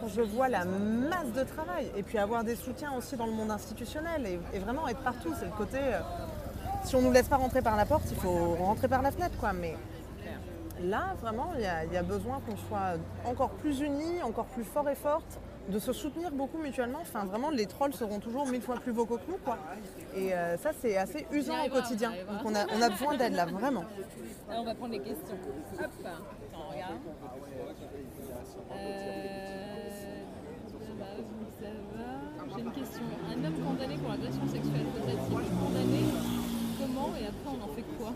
[0.00, 3.32] Quand je vois la masse de travail, et puis avoir des soutiens aussi dans le
[3.32, 5.78] monde institutionnel, et, vraiment être partout, c'est le côté.
[5.78, 6.00] euh,
[6.84, 9.10] si on ne nous laisse pas rentrer par la porte, il faut rentrer par la
[9.10, 9.52] fenêtre, quoi.
[9.52, 9.76] Mais
[10.82, 12.96] là, vraiment, il y, y a besoin qu'on soit
[13.26, 15.38] encore plus unis, encore plus forts et fortes,
[15.70, 16.98] de se soutenir beaucoup mutuellement.
[17.00, 19.58] Enfin, vraiment, les trolls seront toujours mille fois plus vocaux que nous, quoi.
[20.16, 22.10] Et euh, ça, c'est assez usant au quotidien.
[22.10, 23.84] Donc, on a, besoin d'aide, là, vraiment.
[24.48, 25.38] Alors, on va prendre les questions.
[25.78, 26.92] Hop, attends, regarde.
[28.72, 29.30] Euh.
[32.52, 33.02] J'ai une question.
[33.30, 36.04] Un homme condamné pour agression sexuelle devrait-il être condamné
[36.80, 38.12] Comment et après on en fait quoi?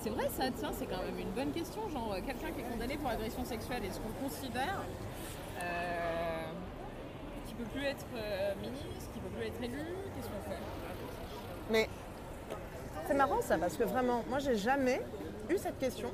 [0.00, 1.86] C'est vrai ça, tiens, c'est quand même une bonne question.
[1.90, 4.82] Genre, euh, quelqu'un qui est condamné pour agression sexuelle, est-ce qu'on considère
[7.60, 9.84] peut plus être euh, ministre, qu'il peut plus être élu
[10.16, 10.58] Qu'est-ce qu'on fait?
[11.70, 11.88] Mais
[13.06, 15.00] c'est marrant ça parce que vraiment, moi j'ai jamais
[15.48, 16.10] eu cette question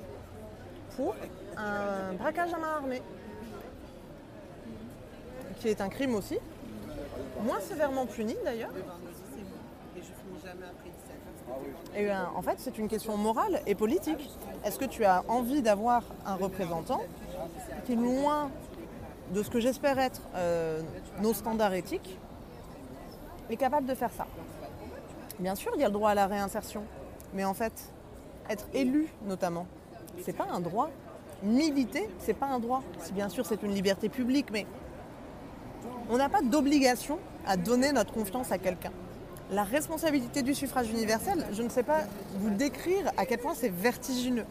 [0.97, 1.15] pour
[1.57, 3.03] un braquage à main armée,
[5.61, 6.39] qui est un crime aussi,
[7.43, 8.73] moins sévèrement puni d'ailleurs.
[11.95, 14.31] Et euh, en fait, c'est une question morale et politique.
[14.65, 17.03] Est-ce que tu as envie d'avoir un représentant
[17.87, 18.51] qui, loin
[19.33, 20.81] de ce que j'espère être euh,
[21.21, 22.19] nos standards éthiques,
[23.51, 24.27] est capable de faire ça
[25.39, 26.83] Bien sûr, il y a le droit à la réinsertion.
[27.35, 27.93] Mais en fait,
[28.49, 29.67] être élu notamment,
[30.25, 30.91] c'est pas un droit.
[31.43, 32.83] Militer, c'est pas un droit.
[33.01, 34.67] Si bien sûr c'est une liberté publique, mais
[36.09, 38.93] on n'a pas d'obligation à donner notre confiance à quelqu'un.
[39.51, 42.01] La responsabilité du suffrage universel, je ne sais pas
[42.39, 44.47] vous décrire à quel point c'est vertigineux.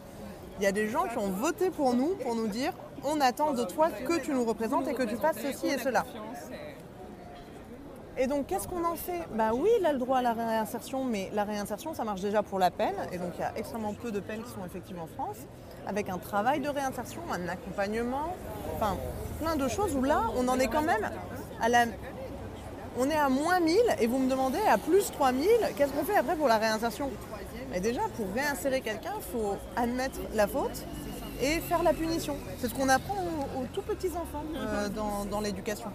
[0.58, 2.72] Il y a des gens qui ont voté pour nous pour nous dire
[3.04, 6.04] on attend de toi que tu nous représentes et que tu fasses ceci et cela.
[8.18, 9.24] Et donc, qu'est-ce qu'on en fait?
[9.34, 12.42] Bah oui, il a le droit à la réinsertion, mais la réinsertion, ça marche déjà
[12.42, 12.94] pour la peine.
[13.12, 15.36] Et donc, il y a extrêmement peu de peines qui sont effectives en France,
[15.86, 18.34] avec un travail de réinsertion, un accompagnement,
[18.76, 18.96] enfin,
[19.40, 21.10] plein de choses où là, on en est quand même
[21.60, 21.84] à la.
[22.98, 26.16] On est à moins 1000 et vous me demandez à plus 3000, qu'est-ce qu'on fait
[26.16, 27.10] après pour la réinsertion?
[27.70, 30.86] Mais déjà, pour réinsérer quelqu'un, il faut admettre la faute
[31.40, 32.36] et faire la punition.
[32.58, 35.90] C'est ce qu'on apprend aux, aux tout petits enfants euh, dans, dans l'éducation.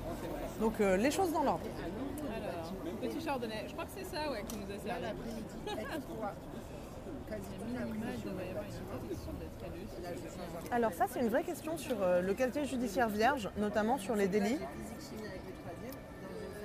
[0.59, 1.65] Donc, euh, les choses dans l'ordre.
[2.35, 5.05] Alors, petit chardonnay, je crois que c'est ça ouais, qui nous a servi.
[10.71, 14.27] Alors ça, c'est une vraie question sur euh, le casier judiciaire vierge, notamment sur les
[14.27, 14.59] délits.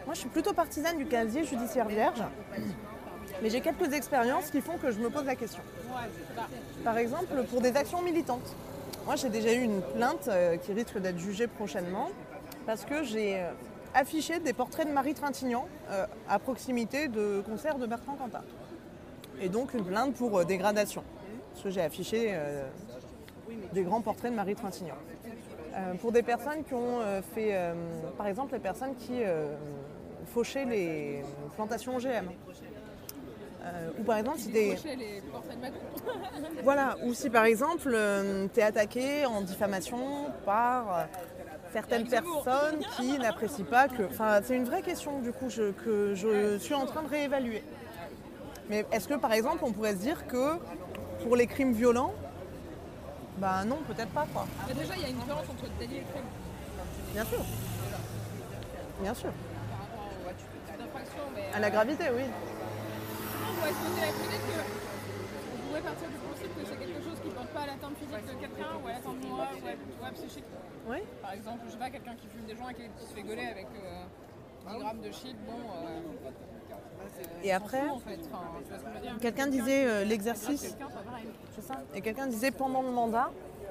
[0.04, 2.22] Moi, je suis plutôt partisane du casier judiciaire vierge,
[3.42, 5.62] mais j'ai quelques expériences qui font que je me pose la question.
[6.84, 8.54] Par exemple, pour des actions militantes.
[9.06, 12.08] Moi, j'ai déjà eu une plainte euh, qui risque d'être jugée prochainement
[12.66, 13.50] parce que j'ai euh,
[13.94, 18.42] affiché des portraits de Marie Trintignant euh, à proximité de concerts de Bertrand Cantat.
[19.40, 21.04] Et donc une plainte pour dégradation.
[21.52, 22.34] Parce que j'ai affiché
[23.72, 24.96] des grands portraits de Marie Trintignant.
[26.00, 27.00] Pour des personnes qui ont
[27.34, 27.54] fait,
[28.16, 29.20] par exemple, les personnes qui
[30.26, 31.22] fauchaient les
[31.54, 32.28] plantations OGM.
[33.66, 35.78] Euh, ou par exemple, si Macron.
[36.62, 37.96] voilà, ou si par exemple,
[38.54, 39.98] tu es attaqué en diffamation
[40.44, 41.02] par euh,
[41.72, 42.44] certaines Zemmour.
[42.44, 44.04] personnes qui n'apprécient pas que.
[44.04, 47.64] Enfin, c'est une vraie question du coup je- que je suis en train de réévaluer.
[48.68, 50.58] Mais est-ce que par exemple, on pourrait se dire que
[51.24, 52.14] pour les crimes violents,
[53.38, 54.46] bah non, peut-être pas quoi.
[54.68, 56.24] Mais déjà, il y a une différence entre délit et crime
[57.12, 57.44] Bien sûr.
[59.02, 59.30] Bien sûr.
[61.54, 62.22] À la gravité, oui.
[63.56, 64.60] On pourrait se poser la question que
[65.56, 67.96] on pourrait partir du principe que c'est quelque chose qui ne porte pas à l'atteinte
[67.96, 70.44] physique de quelqu'un ou à l'atteinte morale ou à- ou à psychique.
[70.88, 70.98] Oui.
[71.22, 73.46] Par exemple, je sais pas, quelqu'un qui fume des joints et qui se fait gauler
[73.46, 74.04] avec euh,
[74.70, 75.58] 10 grammes de shit, bon.
[75.58, 76.00] euh,
[77.42, 78.18] Et après, en fait.
[78.30, 78.44] Enfin,
[79.20, 80.76] quelqu'un disait euh, l'exercice.
[81.94, 83.30] Et quelqu'un disait pendant le mandat,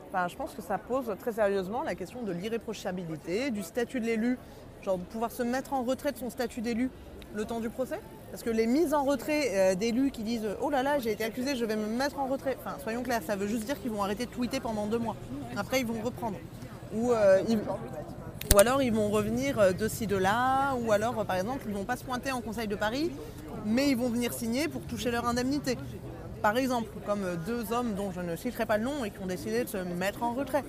[0.10, 4.06] enfin, je pense que ça pose très sérieusement la question de l'irréprochabilité, du statut de
[4.06, 4.38] l'élu,
[4.84, 6.90] genre de pouvoir se mettre en retrait de son statut d'élu
[7.34, 8.00] le temps du procès.
[8.36, 11.24] Parce que les mises en retrait euh, d'élus qui disent Oh là là, j'ai été
[11.24, 12.58] accusé, je vais me mettre en retrait.
[12.60, 15.16] Enfin, soyons clairs, ça veut juste dire qu'ils vont arrêter de tweeter pendant deux mois.
[15.56, 16.36] Après, ils vont reprendre.
[16.94, 17.42] Ou, euh,
[18.58, 20.76] alors, ils vont revenir euh, de ci, de là.
[20.76, 23.10] Ou alors, par exemple, ils vont pas se pointer en Conseil de Paris,
[23.66, 25.78] mais ils vont venir signer pour toucher leur indemnité.
[26.42, 29.28] Par exemple, comme deux hommes dont je ne citerai pas le nom et qui ont
[29.28, 30.66] décidé de se mettre en retrait.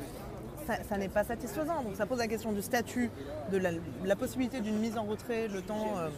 [0.88, 1.82] Ça, n'est pas satisfaisant.
[1.82, 3.10] Donc ça pose la question du statut,
[3.52, 3.58] de
[4.04, 6.08] la, possibilité d'une mise en retrait, le temps euh,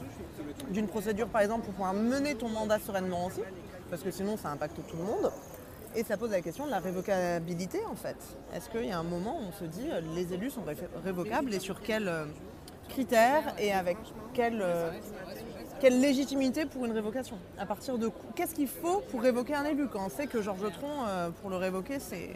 [0.70, 3.40] d'une procédure par exemple pour pouvoir mener ton mandat sereinement aussi,
[3.90, 5.30] parce que sinon ça impacte tout le monde.
[5.96, 8.16] Et ça pose la question de la révocabilité en fait.
[8.55, 10.76] Est-ce qu'il y a un moment où on se dit euh, les élus sont ré-
[11.05, 12.24] révocables et sur quels euh,
[12.88, 13.96] critères et avec
[14.32, 14.64] quelle,
[15.80, 17.36] quelle légitimité pour une révocation?
[17.59, 19.88] À partir de qu- qu'est-ce qu'il faut pour révoquer un élu?
[19.88, 22.30] Quand on sait que Georges Tron, pour le révoquer, c'est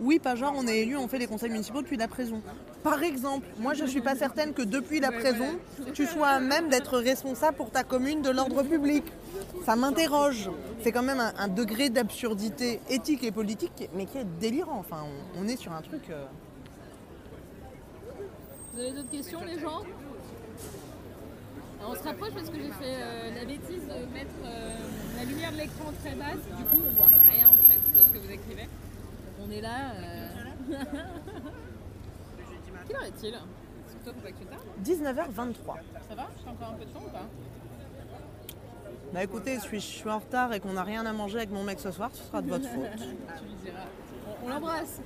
[0.00, 2.42] Oui, pas genre on est élu, on fait les conseils municipaux depuis la prison.
[2.82, 5.58] Par exemple, moi je suis pas certaine que depuis la prison,
[5.94, 9.04] tu sois à même d'être responsable pour ta commune de l'ordre public.
[9.64, 10.50] Ça m'interroge.
[10.82, 14.78] C'est quand même un, degré d'absurdité éthique et politique, mais qui est délirant.
[14.78, 15.04] Enfin,
[15.38, 16.02] on, est sur un truc.
[16.10, 16.24] euh,
[18.74, 19.82] Vous avez d'autres questions, les gens?
[21.86, 24.74] On se rapproche parce que j'ai fait euh, la bêtise de mettre euh,
[25.18, 26.42] la lumière de l'écran très basse.
[26.56, 28.68] Du coup, on voit rien en fait de ce que vous écrivez.
[29.46, 29.92] On est là.
[29.98, 30.28] euh.
[32.86, 33.32] Quelle heure est-il?
[33.32, 34.62] Parce que toi, faut pas que tu tardes.
[34.82, 35.76] 19h23.
[36.08, 36.28] Ça va?
[36.42, 37.26] J'ai encore un peu de temps ou pas?
[39.12, 41.62] Bah écoutez, si je suis en retard et qu'on n'a rien à manger avec mon
[41.62, 42.84] mec ce soir, ce sera de votre faute.
[42.98, 43.04] Tu
[43.44, 43.78] lui diras.
[44.42, 45.00] On, on l'embrasse.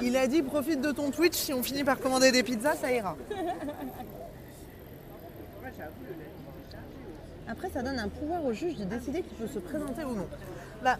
[0.00, 2.74] Il, il a dit profite de ton Twitch, si on finit par commander des pizzas,
[2.74, 3.16] ça ira.
[7.46, 10.26] Après, ça donne un pouvoir au juge de décider qui peut se présenter ou non.
[10.82, 10.98] Bah,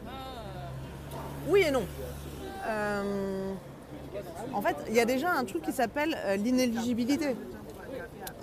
[1.49, 1.85] oui et non.
[2.69, 3.53] Euh,
[4.53, 7.37] en fait, il y a déjà un truc qui s'appelle euh, l'inéligibilité.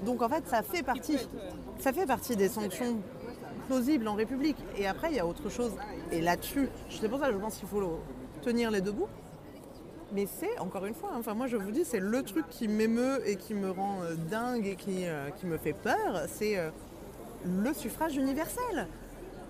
[0.03, 1.17] Donc en fait, ça fait partie,
[2.35, 2.97] des sanctions
[3.67, 4.57] plausibles en République.
[4.77, 5.73] Et après, il y a autre chose.
[6.11, 7.99] Et là-dessus, c'est pour ça que je pense qu'il faut
[8.41, 9.07] tenir les deux bouts.
[10.13, 12.67] Mais c'est, encore une fois, hein, enfin moi je vous dis, c'est le truc qui
[12.67, 15.05] m'émeut et qui me rend euh, dingue et qui,
[15.45, 16.57] me fait peur, c'est
[17.43, 18.87] le suffrage universel.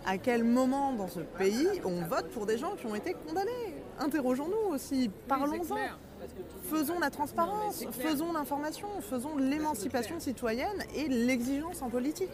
[0.05, 3.74] À quel moment dans ce pays on vote pour des gens qui ont été condamnés?
[3.99, 5.75] Interrogeons-nous aussi, parlons-en.
[6.69, 12.31] Faisons la transparence, faisons l'information, faisons l'émancipation citoyenne et l'exigence en politique.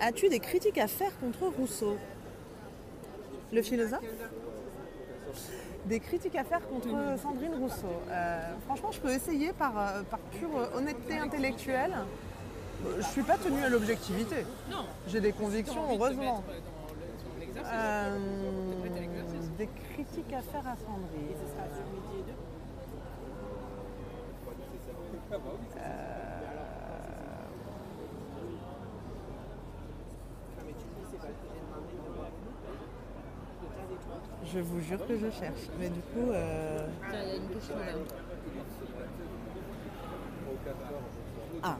[0.00, 1.96] As-tu des critiques à faire contre Rousseau?
[3.52, 4.04] Le philosophe?
[5.86, 6.88] Des critiques à faire contre
[7.22, 7.86] Sandrine Rousseau.
[8.10, 11.94] Euh, franchement, je peux essayer par, euh, par pure honnêteté intellectuelle.
[12.84, 14.44] Euh, Je ne suis pas tenue à l'objectivité.
[15.08, 16.44] J'ai des convictions, heureusement.
[19.58, 19.64] Dans le- dans l'exercice.
[19.64, 19.64] Euh, Interpréter l'exercice.
[19.64, 22.36] des critiques à faire à Sandrine.
[34.44, 35.68] Je vous jure que je cherche.
[35.78, 37.82] Mais du coup, euh, Tiens, il y a une question là.
[41.62, 41.76] ah.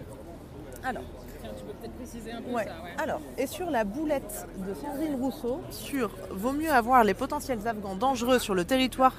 [0.85, 1.03] Alors,
[1.47, 2.65] Tiens, tu peux peut-être préciser un peu ouais.
[2.65, 2.71] ça.
[2.83, 2.91] Ouais.
[3.03, 7.95] Alors, et sur la boulette de Sandrine Rousseau, sur vaut mieux avoir les potentiels Afghans
[7.97, 9.15] dangereux sur le territoire.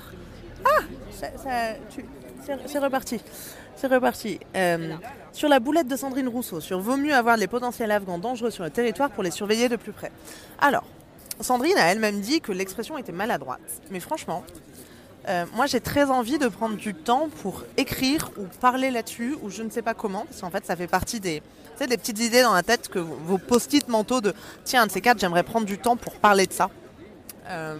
[0.65, 2.05] Ah, ça, ça- tu-
[2.45, 3.21] c'est c'est reparti.
[3.75, 4.39] C'est reparti.
[4.55, 4.95] Euh,
[5.31, 8.63] sur la boulette de Sandrine Rousseau, sur vaut mieux avoir les potentiels Afghans dangereux sur
[8.63, 10.11] le territoire pour les surveiller de plus près.
[10.59, 10.83] Alors,
[11.39, 13.61] Sandrine a elle-même dit que l'expression était maladroite.
[13.91, 14.43] Mais franchement,
[15.29, 19.51] euh, moi j'ai très envie de prendre du temps pour écrire ou parler là-dessus, ou
[19.51, 21.43] je ne sais pas comment, parce qu'en fait ça fait partie des,
[21.77, 24.87] tu sais, des petites idées dans la tête que vos post-it mentaux de tiens, un
[24.87, 26.71] de ces quatre, j'aimerais prendre du temps pour parler de ça.
[27.47, 27.77] Euh,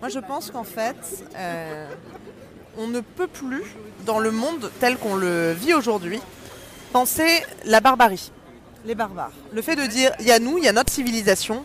[0.00, 0.96] moi je pense qu'en fait,
[1.36, 1.86] euh,
[2.78, 3.62] on ne peut plus,
[4.06, 6.20] dans le monde tel qu'on le vit aujourd'hui,
[6.92, 8.32] penser la barbarie.
[8.86, 9.32] Les barbares.
[9.52, 11.62] Le fait de dire, il y a nous, il y a notre civilisation,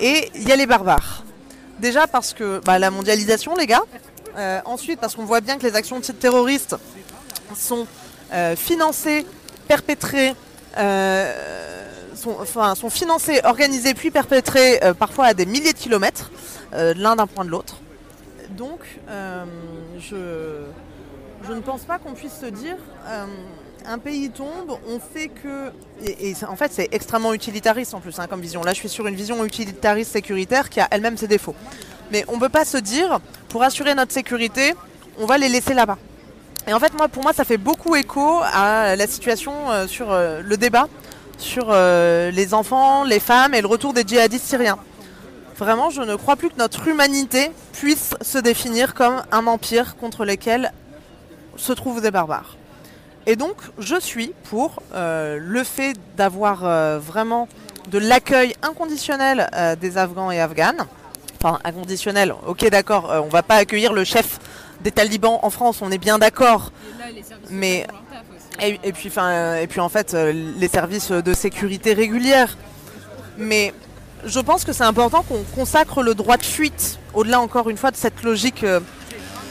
[0.00, 1.24] et il y a les barbares.
[1.80, 3.82] Déjà parce que bah, la mondialisation, les gars.
[4.36, 6.76] Euh, ensuite, parce qu'on voit bien que les actions terroristes
[7.54, 7.86] sont
[8.32, 9.26] euh, financées,
[9.68, 10.34] perpétrées,
[12.16, 16.30] sont, enfin, sont financées, organisées, puis perpétrées euh, parfois à des milliers de kilomètres,
[16.74, 17.76] euh, l'un d'un point de l'autre.
[18.50, 19.44] Donc, euh,
[19.98, 22.76] je, ne pense pas qu'on puisse se dire
[23.08, 23.26] euh,
[23.86, 25.72] un pays tombe, on fait que.
[26.06, 28.62] Et, en fait, c'est extrêmement utilitariste en plus hein, comme vision.
[28.62, 31.54] Là, je suis sur une vision utilitariste sécuritaire qui a elle-même ses défauts.
[32.12, 33.18] Mais on ne peut pas se dire,
[33.48, 34.74] pour assurer notre sécurité,
[35.18, 35.98] on va les laisser là-bas.
[36.66, 40.10] Et en fait, moi, pour moi, ça fait beaucoup écho à la situation euh, sur
[40.10, 40.88] euh, le débat
[41.36, 44.78] sur euh, les enfants, les femmes et le retour des djihadistes syriens.
[45.58, 50.24] Vraiment, je ne crois plus que notre humanité puisse se définir comme un empire contre
[50.24, 50.72] lequel
[51.56, 52.56] se trouvent des barbares.
[53.26, 57.48] Et donc, je suis pour le fait d'avoir vraiment
[57.90, 59.48] de l'accueil inconditionnel
[59.80, 60.86] des Afghans et Afghanes.
[61.42, 64.38] Enfin, inconditionnel, ok d'accord, on va pas accueillir le chef
[64.80, 66.72] des talibans en France, on est bien d'accord.
[67.50, 67.86] Mais-.
[68.62, 72.56] Et, et puis, enfin, et puis en fait, euh, les services de sécurité régulière.
[73.36, 73.74] Mais
[74.24, 77.90] je pense que c'est important qu'on consacre le droit de fuite, au-delà encore une fois
[77.90, 78.78] de cette logique euh,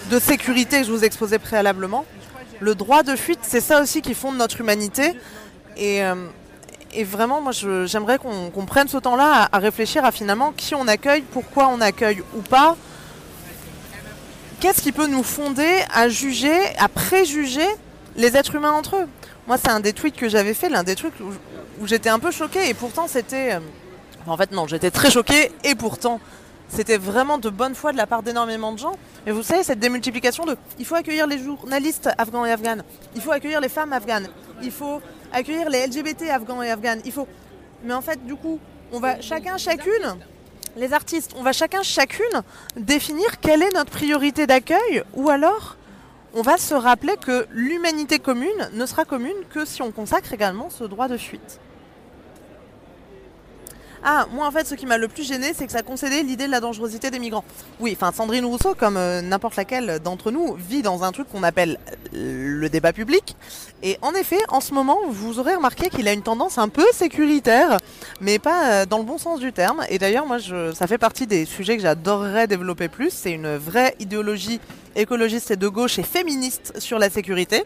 [0.09, 2.05] de sécurité que je vous exposais préalablement.
[2.61, 5.13] Le droit de fuite, c'est ça aussi qui fonde notre humanité.
[5.75, 6.15] Et, euh,
[6.93, 10.87] et vraiment, moi, j'aimerais qu'on prenne ce temps-là à, à réfléchir à finalement qui on
[10.87, 12.77] accueille, pourquoi on accueille ou pas.
[14.63, 17.67] Qu'est-ce qui peut nous fonder à juger, à préjuger
[18.15, 19.07] les êtres humains entre eux?
[19.45, 22.31] Moi, c'est un des tweets que j'avais fait, l'un des trucs où, j'étais un peu
[22.31, 23.55] choquée, et pourtant c'était.
[23.55, 23.59] euh,
[24.25, 26.21] en fait, non, j'étais très choquée, et pourtant
[26.69, 28.93] c'était vraiment de bonne foi de la part d'énormément de gens.
[29.25, 32.85] Mais vous savez, cette démultiplication de il faut accueillir les journalistes afghans et afghanes,
[33.15, 34.29] il faut accueillir les femmes afghanes,
[34.61, 35.01] il faut
[35.33, 37.27] accueillir les LGBT afghans et afghanes, il faut.
[37.83, 38.61] Mais en fait, du coup,
[38.93, 40.15] on va chacun, chacune,
[40.75, 42.41] les artistes, on va chacun, chacune
[42.75, 45.77] définir quelle est notre priorité d'accueil ou alors
[46.33, 50.69] on va se rappeler que l'humanité commune ne sera commune que si on consacre également
[50.69, 51.59] ce droit de fuite.
[54.05, 56.45] Ah, moi en fait, ce qui m'a le plus gêné, c'est que ça concédait l'idée
[56.45, 57.45] de la dangerosité des migrants.
[57.79, 61.41] Oui, enfin, Sandrine Rousseau, comme euh, n'importe laquelle d'entre nous, vit dans un truc qu'on
[61.43, 61.79] appelle
[62.13, 63.37] euh, le débat public.
[63.81, 66.85] Et en effet, en ce moment, vous aurez remarqué qu'il a une tendance un peu
[66.91, 67.77] sécuritaire,
[68.19, 69.85] mais pas euh, dans le bon sens du terme.
[69.87, 73.09] Et d'ailleurs, moi, je, ça fait partie des sujets que j'adorerais développer plus.
[73.09, 74.59] C'est une vraie idéologie
[74.97, 77.63] écologiste et de gauche et féministe sur la sécurité.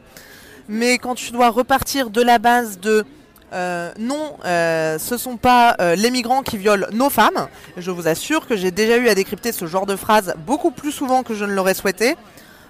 [0.70, 3.06] Mais quand tu dois repartir de la base de
[3.54, 7.48] euh, non, euh, ce sont pas euh, les migrants qui violent nos femmes.
[7.78, 10.92] Je vous assure que j'ai déjà eu à décrypter ce genre de phrase beaucoup plus
[10.92, 12.16] souvent que je ne l'aurais souhaité.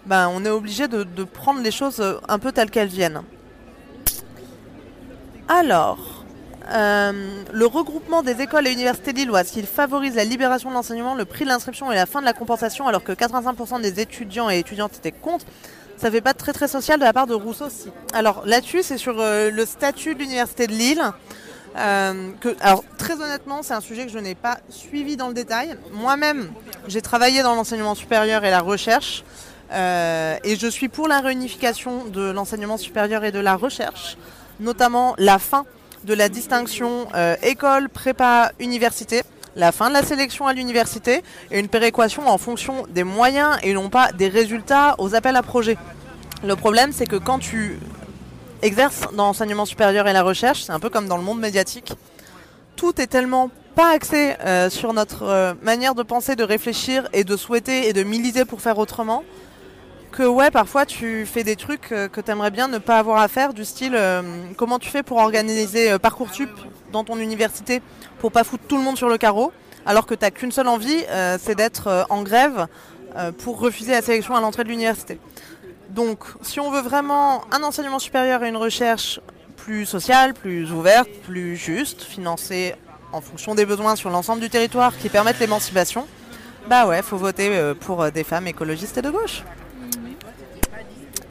[0.06, 3.24] Ben, on est obligé de, prendre les choses un peu telles qu'elles viennent.
[5.50, 6.24] Alors,
[6.70, 11.44] le regroupement des écoles et universités lilloises, qui favorise la libération de l'enseignement, le prix
[11.44, 14.96] de l'inscription et la fin de la compensation, alors que 85% des étudiants et étudiantes
[14.96, 15.46] étaient contre,
[15.98, 17.92] ça fait pas très très social de la part de Rousseau aussi.
[18.14, 21.02] Alors là-dessus, c'est sur euh, le statut de l'université de Lille.
[21.76, 25.34] Euh, que, alors très honnêtement, c'est un sujet que je n'ai pas suivi dans le
[25.34, 25.76] détail.
[25.92, 26.52] Moi-même,
[26.88, 29.24] j'ai travaillé dans l'enseignement supérieur et la recherche,
[29.72, 34.18] euh, et je suis pour la réunification de l'enseignement supérieur et de la recherche,
[34.60, 35.66] notamment la fin
[36.04, 37.08] de la distinction
[37.42, 39.24] école, prépa, université
[39.58, 43.74] la fin de la sélection à l'université et une péréquation en fonction des moyens et
[43.74, 45.78] non pas des résultats aux appels à projets.
[46.44, 47.80] Le problème, c'est que quand tu
[48.62, 51.94] exerces dans l'enseignement supérieur et la recherche, c'est un peu comme dans le monde médiatique,
[52.76, 57.24] tout est tellement pas axé euh, sur notre euh, manière de penser, de réfléchir et
[57.24, 59.24] de souhaiter et de militer pour faire autrement,
[60.18, 63.22] que ouais, parfois tu fais des trucs euh, que tu aimerais bien ne pas avoir
[63.22, 63.98] à faire, du style
[64.58, 66.50] comment tu fais pour organiser Parcoursup
[66.92, 67.82] dans ton université
[68.20, 69.52] pour pas foutre tout le monde sur le carreau,
[69.86, 72.68] alors que tu n'as qu'une seule envie, euh, c'est d'être euh, en grève
[73.16, 75.20] euh, pour refuser la sélection à l'entrée de l'université.
[75.90, 79.22] Donc, si on veut vraiment un enseignement supérieur et une recherche
[79.56, 82.76] plus sociale, plus ouverte, plus juste, financée
[83.14, 86.06] en fonction des besoins sur l'ensemble du territoire qui permettent l'émancipation,
[86.68, 89.44] bah ouais, faut voter pour des femmes écologistes et de gauche.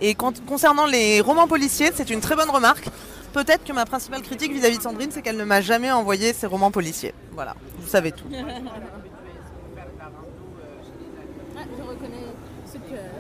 [0.01, 2.89] Et concernant les romans policiers, c'est une très bonne remarque
[3.37, 6.47] peut-être que ma principale critique vis-à-vis de Sandrine, c'est qu'elle ne m'a jamais envoyé ses
[6.47, 7.13] romans policiers.
[7.33, 8.25] Voilà, vous savez tout.
[8.33, 8.41] ah,
[11.77, 12.27] je reconnais
[12.73, 13.11] ce cœur.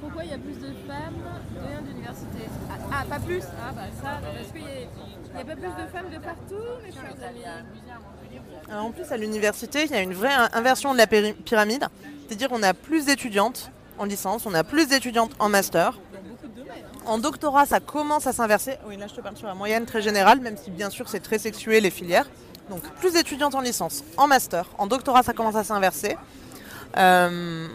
[0.00, 1.20] Pourquoi il y a plus de femmes
[1.54, 2.38] de d'université
[2.70, 3.42] ah, ah, pas plus?
[3.44, 7.28] Ah, bah ça, parce qu'il n'y a, pas plus de femmes de partout, mes chers
[7.28, 7.44] amis.
[8.70, 11.86] Alors, en plus, à l'université, il y a une vraie inversion de la pyramide.
[12.30, 15.98] C'est-à-dire qu'on a plus d'étudiantes en licence, on a plus d'étudiantes en master.
[17.04, 18.76] En doctorat, ça commence à s'inverser.
[18.86, 21.18] Oui, là, je te parle sur la moyenne très générale, même si bien sûr c'est
[21.18, 22.30] très sexué les filières.
[22.68, 24.66] Donc, plus d'étudiantes en licence, en master.
[24.78, 26.16] En doctorat, ça commence à s'inverser.
[26.98, 27.66] Euh,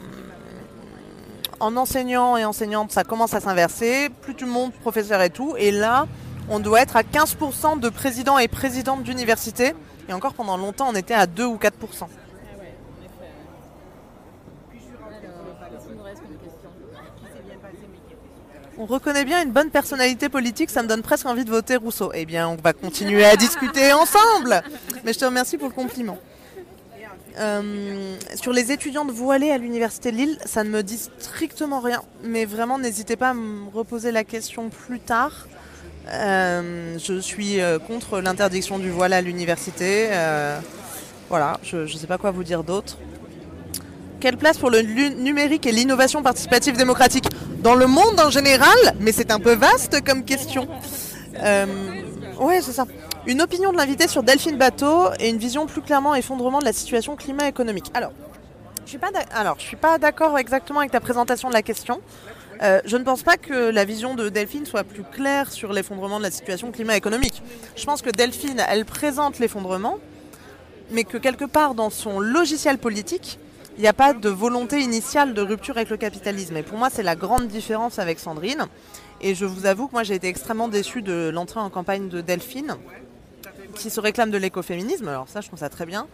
[1.60, 4.08] en enseignant et enseignante, ça commence à s'inverser.
[4.22, 5.56] Plus le monde, professeur et tout.
[5.58, 6.08] Et là,
[6.50, 9.76] on doit être à 15% de présidents et présidentes d'université.
[10.08, 12.08] Et encore pendant longtemps, on était à 2 ou 4%.
[18.78, 22.12] On reconnaît bien une bonne personnalité politique, ça me donne presque envie de voter Rousseau.
[22.14, 24.62] Eh bien, on va continuer à discuter ensemble.
[25.06, 26.18] Mais je te remercie pour le compliment.
[27.40, 32.02] Euh, sur les étudiantes voilées à l'université de Lille, ça ne me dit strictement rien.
[32.24, 35.48] Mais vraiment, n'hésitez pas à me reposer la question plus tard.
[36.10, 40.10] Euh, je suis euh, contre l'interdiction du voile à l'université.
[41.30, 42.98] voilà, je ne sais pas quoi vous dire d'autre.
[44.20, 47.26] Quelle place pour le numérique et l'innovation participative démocratique
[47.60, 50.68] dans le monde en général Mais c'est un peu vaste comme question.
[51.44, 51.66] Euh,
[52.40, 52.86] ouais, c'est ça.
[53.28, 56.74] Une opinion de l'invité sur Delphine Bateau et une vision plus clairement effondrement de la
[56.74, 57.92] situation climat-économique.
[57.94, 58.12] Alors,
[58.86, 62.02] je suis pas alors, je suis pas d'accord exactement avec ta présentation de la question.
[62.62, 66.20] Euh, je ne pense pas que la vision de Delphine soit plus claire sur l'effondrement
[66.20, 67.42] de la situation climat-économique.
[67.76, 69.98] Je pense que Delphine, elle présente l'effondrement,
[70.92, 73.40] mais que quelque part dans son logiciel politique,
[73.78, 76.56] il n'y a pas de volonté initiale de rupture avec le capitalisme.
[76.56, 78.66] Et pour moi, c'est la grande différence avec Sandrine.
[79.22, 82.22] Et je vous avoue que moi, j'ai été extrêmement déçue de l'entrée en campagne de
[82.22, 82.78] Delphine,
[83.76, 85.08] qui se réclame de l'écoféminisme.
[85.08, 86.08] Alors ça, je trouve ça très bien.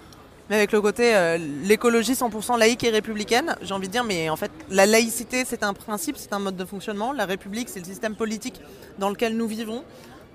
[0.49, 4.29] Mais avec le côté euh, l'écologie 100% laïque et républicaine, j'ai envie de dire, mais
[4.29, 7.13] en fait, la laïcité, c'est un principe, c'est un mode de fonctionnement.
[7.13, 8.59] La République, c'est le système politique
[8.99, 9.83] dans lequel nous vivons.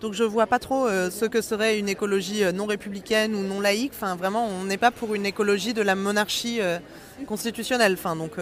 [0.00, 3.42] Donc je vois pas trop euh, ce que serait une écologie euh, non républicaine ou
[3.42, 3.92] non laïque.
[3.94, 6.78] Enfin, vraiment, on n'est pas pour une écologie de la monarchie euh,
[7.26, 7.94] constitutionnelle.
[7.94, 8.32] Enfin, donc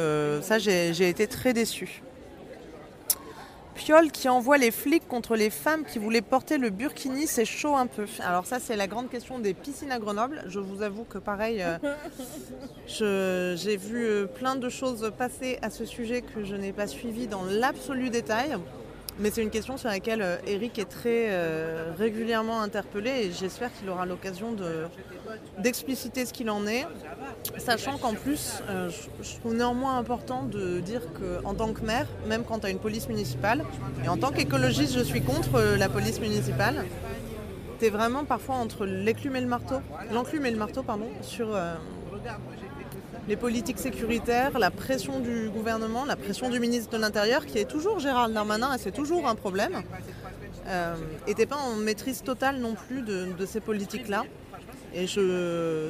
[0.42, 2.02] ça, j'ai été très déçue.
[3.76, 7.74] Piolle qui envoie les flics contre les femmes qui voulaient porter le burkini, c'est chaud
[7.74, 8.07] un peu.
[8.20, 10.44] Alors ça, c'est la grande question des piscines à Grenoble.
[10.46, 11.64] Je vous avoue que pareil,
[12.86, 17.44] j'ai vu plein de choses passer à ce sujet que je n'ai pas suivi dans
[17.44, 18.57] l'absolu détail.
[19.21, 23.73] Mais c'est une question sur laquelle euh, Eric est très euh, régulièrement interpellé et j'espère
[23.73, 24.87] qu'il aura l'occasion de-
[25.59, 26.85] d'expliciter ce qu'il en est.
[27.59, 28.91] Sachant qu'en plus, euh,
[29.23, 32.81] je, trouve néanmoins important de dire qu'en tant que maire, même quand tu as une
[32.81, 33.65] police municipale,
[34.05, 36.85] et en tant qu'écologiste, je suis contre la police municipale,
[37.79, 39.77] tu es vraiment parfois entre l'éclume et le marteau,
[40.12, 41.57] l'enclume et le marteau, pardon, sur
[43.29, 47.64] les politiques sécuritaires, la pression du gouvernement, la pression du ministre de l'Intérieur, qui est
[47.64, 49.83] toujours Gérald Darmanin, et c'est toujours un problème.
[50.66, 50.95] Euh,
[51.27, 54.25] et t'es pas en maîtrise totale non plus de, ces politiques-là.
[54.95, 55.89] Et je,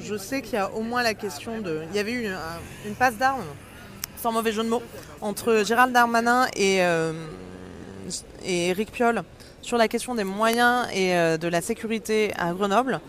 [0.00, 1.82] je sais qu'il y a au moins la question de...
[1.90, 2.38] Il y avait eu un-
[2.86, 3.44] une passe d'armes,
[4.16, 4.82] sans mauvais jeu de mots,
[5.20, 7.12] entre Gérald Darmanin et, euh,
[8.44, 9.22] et Éric Piolle
[9.60, 13.00] sur la question des moyens et euh, de la sécurité à Grenoble.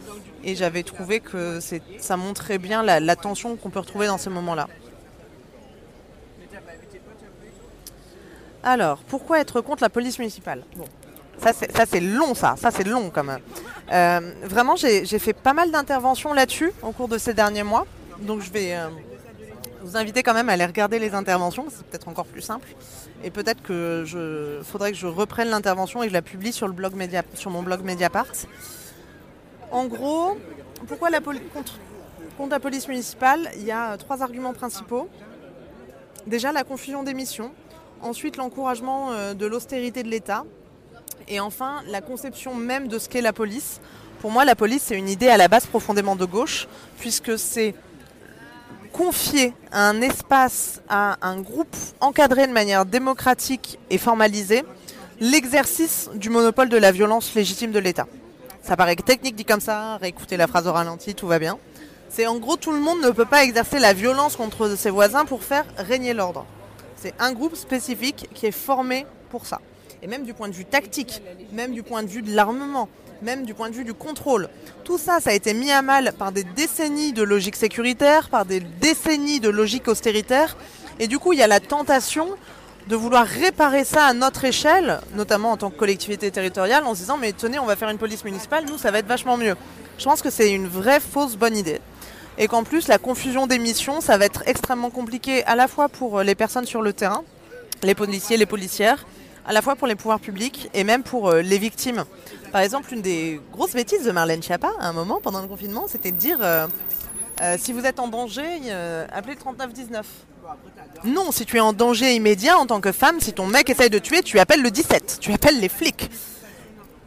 [0.44, 1.60] Et j'avais trouvé que
[2.00, 4.68] ça montrait bien la, tension qu'on peut retrouver dans ces moments-là.
[8.64, 10.64] Alors, pourquoi être contre la police municipale?
[11.40, 12.56] Ça c'est long, ça.
[12.58, 13.42] Ça c'est long quand même.
[13.92, 17.86] Euh, vraiment, j'ai fait pas mal d'interventions là-dessus au cours de ces derniers mois.
[18.20, 18.88] Donc je vais euh,
[19.82, 21.66] vous inviter quand même à aller regarder les interventions.
[21.70, 22.68] C'est peut-être encore plus simple.
[23.24, 26.68] Et peut-être que je faudrait que je reprenne l'intervention et que je la publie sur,
[26.68, 26.94] le blog
[27.34, 28.28] sur mon blog Mediapart.
[29.74, 30.38] En gros,
[30.88, 31.80] pourquoi la contre
[32.52, 35.10] la police municipale Il y a euh, trois arguments principaux.
[36.28, 37.52] Déjà, la confusion des missions.
[38.00, 40.46] Ensuite, l'encouragement euh, de l'austérité de l'État.
[41.28, 43.82] Et enfin, la conception même de ce qu'est la police.
[44.20, 46.68] Pour moi, la police, c'est une idée à la base profondément de gauche,
[47.00, 47.74] puisque c'est
[48.92, 54.66] confier un espace à un groupe encadré de manière démocratique et formalisée
[55.20, 58.06] l'exercice du monopole de la violence légitime de l'État.
[58.64, 61.60] Ça paraît technique dit comme ça, réécoutez la phrase au ralenti, tout va bien.
[62.08, 65.26] C'est en gros tout le monde ne peut pas exercer la violence contre ses voisins
[65.26, 66.46] pour faire régner l'ordre.
[66.96, 69.60] C'est un groupe spécifique qui est formé pour ça.
[70.02, 72.88] Et même du point de vue tactique, même du point de vue de l'armement,
[73.22, 74.48] même du point de vue du contrôle.
[74.86, 78.46] Tout ça, ça a été mis à mal par des décennies de logique sécuritaire, par
[78.46, 80.56] des décennies de logique austéritaire.
[81.00, 82.30] Et du coup, il y a la tentation
[82.88, 87.02] de vouloir réparer ça à notre échelle, notamment en tant que collectivité territoriale, en se
[87.02, 89.56] disant mais tenez, on va faire une police municipale, nous, ça va être vachement mieux.
[89.98, 91.80] Je pense que c'est une vraie fausse bonne idée.
[92.38, 95.88] Et qu'en plus, la confusion des missions, ça va être extrêmement compliqué à la fois
[95.88, 97.24] pour les personnes sur le terrain,
[97.84, 99.06] les policiers, les policières,
[99.46, 102.06] à la fois pour les pouvoirs publics et même pour euh, les victimes.
[102.52, 105.86] Par exemple, une des grosses bêtises de Marlène Schiappa, à un moment, pendant le confinement,
[105.88, 106.68] c'était de dire euh,
[107.42, 110.06] euh, si vous êtes en danger, euh, appelez le 3919.
[111.04, 113.90] Non, si tu es en danger immédiat en tant que femme, si ton mec essaye
[113.90, 116.10] de tuer, tu appelles le 17, tu appelles les flics.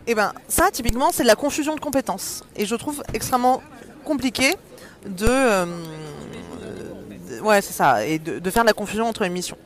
[0.06, 2.44] Et ben ça, typiquement, c'est de la confusion de compétences.
[2.54, 3.62] Et je trouve extrêmement
[4.04, 4.54] compliqué
[5.06, 5.66] de, euh,
[7.42, 9.56] ouais, c'est ça, et de, faire de la confusion entre les missions.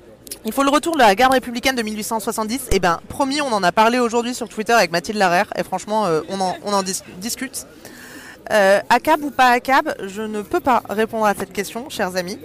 [0.44, 2.68] Il faut le retour de la garde républicaine de 1870.
[2.70, 5.52] Et ben, promis, on en a parlé aujourd'hui sur Twitter avec Mathilde Larère.
[5.56, 6.82] Et franchement, euh, on en,
[7.18, 7.66] discute.
[8.50, 12.38] Euh, ACAB ou pas ACAB, je ne peux pas répondre à cette question, chers amis.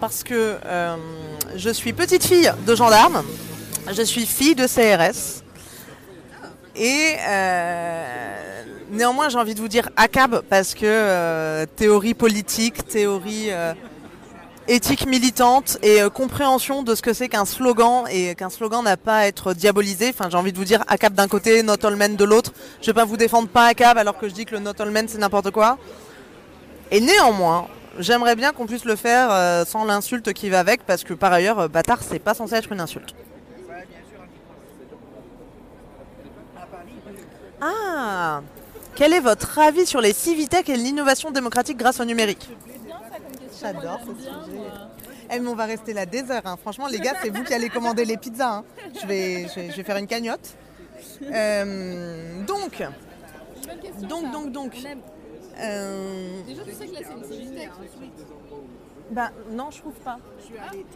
[0.00, 0.96] Parce que euh,
[1.56, 3.22] je suis petite fille de gendarme.
[3.92, 5.42] Je suis fille de CRS.
[6.74, 13.50] Et euh, néanmoins, j'ai envie de vous dire ACAB parce que euh, théorie politique, théorie
[14.68, 19.18] éthique militante et compréhension de ce que c'est qu'un slogan et qu'un slogan n'a pas
[19.18, 20.08] à être diabolisé.
[20.08, 22.52] Enfin, j'ai envie de vous dire ACAB d'un côté, Not All Men de l'autre.
[22.80, 24.90] Je vais pas vous défendre pas ACAB alors que je dis que le Not All
[24.90, 25.76] Men c'est n'importe quoi.
[26.90, 27.66] Et néanmoins,
[27.98, 31.32] j'aimerais bien qu'on puisse le faire euh, sans l'insulte qui va avec parce que par
[31.32, 33.14] ailleurs, euh, bâtard, c'est pas censé être une insulte.
[37.60, 38.40] Ah
[38.94, 42.48] Quel est votre avis sur les civitech et l'innovation démocratique grâce au numérique
[43.60, 44.30] J'adore ce sujet.
[45.32, 46.42] Eh, mais on va rester là des heures.
[46.44, 46.56] hein.
[46.60, 48.50] Franchement, les gars, c'est vous qui allez commander les pizzas.
[48.50, 48.64] hein.
[49.00, 49.46] Je, vais,
[49.84, 50.56] faire une cagnotte.
[51.22, 52.82] Euh, donc,
[54.08, 54.72] donc, donc, donc.
[55.62, 57.70] Euh, Déjà, tu sais que là, c'est une Civitech.
[59.10, 60.18] bah, non, je trouve pas.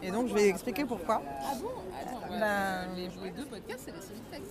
[0.03, 1.21] Et donc, je vais expliquer pourquoi.
[1.25, 1.67] Ah bon?
[2.01, 4.41] Attends, Bah, les, les deux podcasts, c'est des Civitech.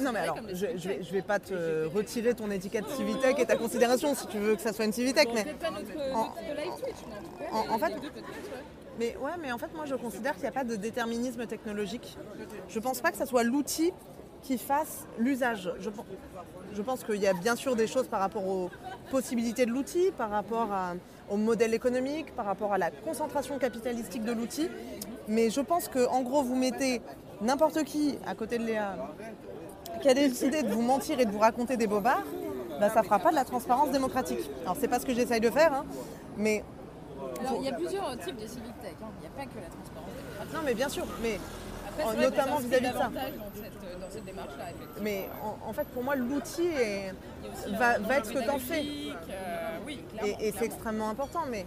[0.00, 3.46] Non mais alors, je, je vais, je vais pas te retirer ton étiquette Civitech et
[3.46, 6.40] ta considération si tu veux que ça soit une Civitech, mais, pas notre, En- notre
[6.56, 7.94] live Twitch, mais en tout cas, en- en fait-
[8.98, 12.16] mais ouais, mais en fait moi je considère qu'il n'y a pas de déterminisme technologique.
[12.68, 13.92] Je pense pas que ça soit l'outil
[14.42, 15.72] qui fasse l'usage.
[15.78, 15.90] Je,
[16.72, 18.70] je pense qu'il y a bien sûr des choses par rapport aux
[19.10, 20.94] possibilités de l'outil, par rapport à-
[21.30, 24.68] au modèle économique, par rapport à la concentration capitalistique de l'outil.
[25.28, 27.00] Mais je pense que en gros, vous mettez
[27.40, 28.96] n'importe qui à côté de Léa
[30.02, 32.24] qui a décidé de vous mentir et de vous raconter des bobards,
[32.80, 34.50] bah, ça fera pas de la transparence démocratique.
[34.64, 35.84] Alors c'est pas ce que j'essaye de faire, hein,
[36.36, 36.62] mais
[37.40, 38.92] Alors, il y a plusieurs types de civic tech.
[39.02, 39.06] hein.
[39.18, 40.54] Il n'y a pas que la transparence démocratique.
[40.54, 41.38] non, mais bien sûr, mais
[41.88, 43.10] Après, notamment vis-à-vis de ça.
[44.14, 44.64] Cette, démarche-là,
[45.02, 46.68] mais en, en fait pour moi l'outil
[47.78, 48.82] va- être ce que enjeu t'en fais.
[49.30, 50.38] euh, oui, clairement.
[50.40, 51.66] et, et c'est extrêmement important, mais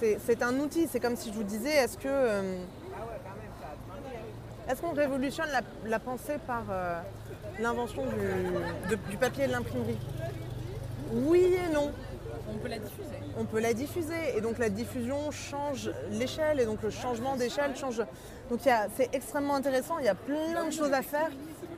[0.00, 0.18] Ouais.
[0.24, 0.88] c'est un outil.
[0.90, 2.58] C'est comme si je vous disais, est-ce que euh,
[4.68, 6.98] est-ce qu'on révolutionne la, la pensée par euh,
[7.60, 9.98] l'invention du, du papier et de l'imprimerie?
[11.12, 11.92] Oui et non.
[12.48, 13.16] On peut la diffuser.
[13.38, 14.36] on peut la diffuser.
[14.36, 18.02] Et donc la diffusion change l'échelle et donc le changement d'échelle change.
[18.48, 18.60] Donc
[18.96, 21.30] c'est extrêmement intéressant, il y a plein de choses à faire,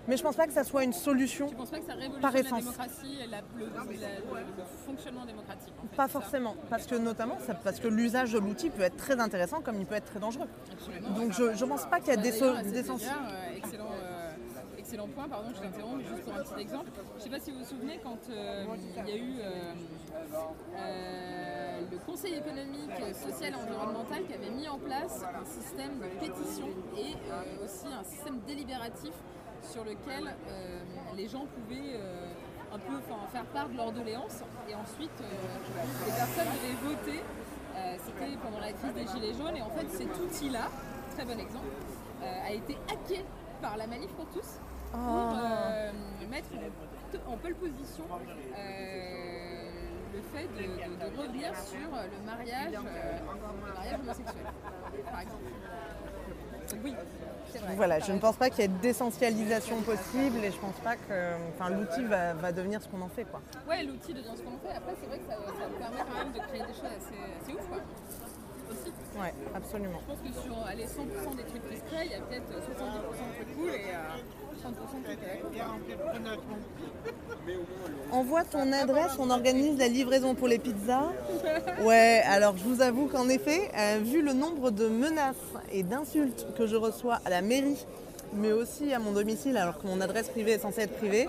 [0.07, 1.49] mais je pense pas que ça soit une solution.
[1.49, 2.59] Tu penses pas que ça révolutionne Par la essence.
[2.61, 7.55] démocratie et la- le, la- fonctionnement démocratique en fait, Pas forcément, parce que notamment ça-
[7.55, 10.47] parce que l'usage de l'outil peut être très intéressant comme il peut être très dangereux.
[10.73, 11.11] Absolument.
[11.11, 12.55] Donc je ne pense pas qu'il y a Bah, des, so-
[12.99, 13.03] sens.
[13.05, 14.31] euh, excellent, euh,
[14.79, 16.91] excellent point, pardon, je t'interromps juste pour un petit exemple.
[17.15, 18.65] Je ne sais pas si vous vous souvenez quand euh,
[19.07, 19.41] il y a eu
[21.99, 26.69] le Conseil économique, social et environnemental qui avait mis en place un système de pétition
[26.97, 29.13] et euh, aussi un système délibératif
[29.63, 30.81] sur lequel euh,
[31.17, 32.33] les gens pouvaient euh,
[32.73, 33.01] un peu
[33.33, 37.23] faire part de leur doléance et ensuite les personnes devaient voter.
[38.05, 40.69] C'était pendant la crise des Gilets jaunes et en fait cet outil-là,
[41.15, 41.69] très bon exemple,
[42.21, 43.25] a été hacké
[43.63, 44.59] par la manif pour tous
[44.93, 45.91] pour euh,
[46.31, 46.49] mettre
[47.27, 48.05] en pole position
[50.19, 53.19] le fait de, de- de revenir sur le mariage, euh,
[53.69, 54.47] le mariage homosexuel,
[55.11, 55.45] par exemple.
[56.85, 56.95] Oui,
[57.51, 57.75] c'est vrai.
[57.77, 61.35] Voilà, je ne pense pas qu'il y ait d'essentialisation possible et je pense pas que
[61.55, 63.25] enfin, l'outil va, va devenir ce qu'on en fait.
[63.25, 63.41] Quoi.
[63.69, 64.77] Ouais, l'outil devient ce qu'on fait.
[64.77, 67.53] Après, c'est vrai que ça, ça permet quand même de créer des choses assez, assez
[67.59, 67.79] ouf, quoi.
[68.71, 68.93] Aussi.
[69.19, 69.99] Ouais, absolument.
[70.07, 72.53] Je pense que sur allez, 100% des trucs qui se créent, il y a peut-être
[72.53, 74.21] 70% de trucs cool et euh,
[74.59, 76.57] 30% de trucs à la con.
[78.11, 81.13] Envoie ton adresse, on organise la livraison pour les pizzas.
[81.83, 85.37] Ouais, alors je vous avoue qu'en effet, euh, vu le nombre de menaces
[85.73, 87.87] et d'insultes que je reçois à la mairie,
[88.35, 91.29] mais aussi à mon domicile, alors que mon adresse privée est censée être privée,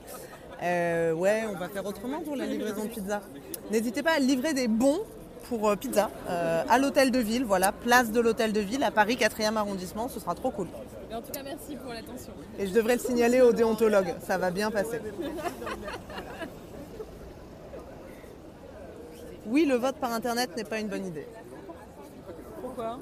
[0.63, 3.21] euh, ouais, on va faire autrement pour la livraison de pizza.
[3.71, 4.99] N'hésitez pas à livrer des bons
[5.47, 9.15] pour euh, pizza à l'hôtel de ville, voilà, place de l'hôtel de ville à Paris
[9.15, 10.67] 4e arrondissement, ce sera trop cool.
[11.10, 12.32] Mais en tout cas, merci pour l'attention.
[12.60, 15.01] Et je devrais le signaler au déontologue, ça va bien passer.
[19.47, 21.26] Oui, le vote par internet n'est pas une bonne idée.
[22.62, 22.99] Pourquoi?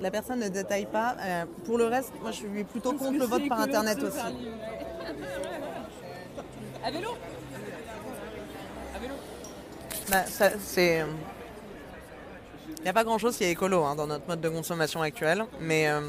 [0.00, 1.16] La personne ne détaille pas.
[1.20, 4.18] Euh, pour le reste, moi je suis plutôt contre le vote par internet aussi.
[6.84, 7.10] À vélo?
[8.94, 9.14] À vélo
[10.10, 11.04] Bah, ça, c'est.
[12.84, 15.00] Il n'y a pas grand chose qui est écolo hein, dans notre mode de consommation
[15.00, 15.46] actuel.
[15.58, 16.02] Mais euh,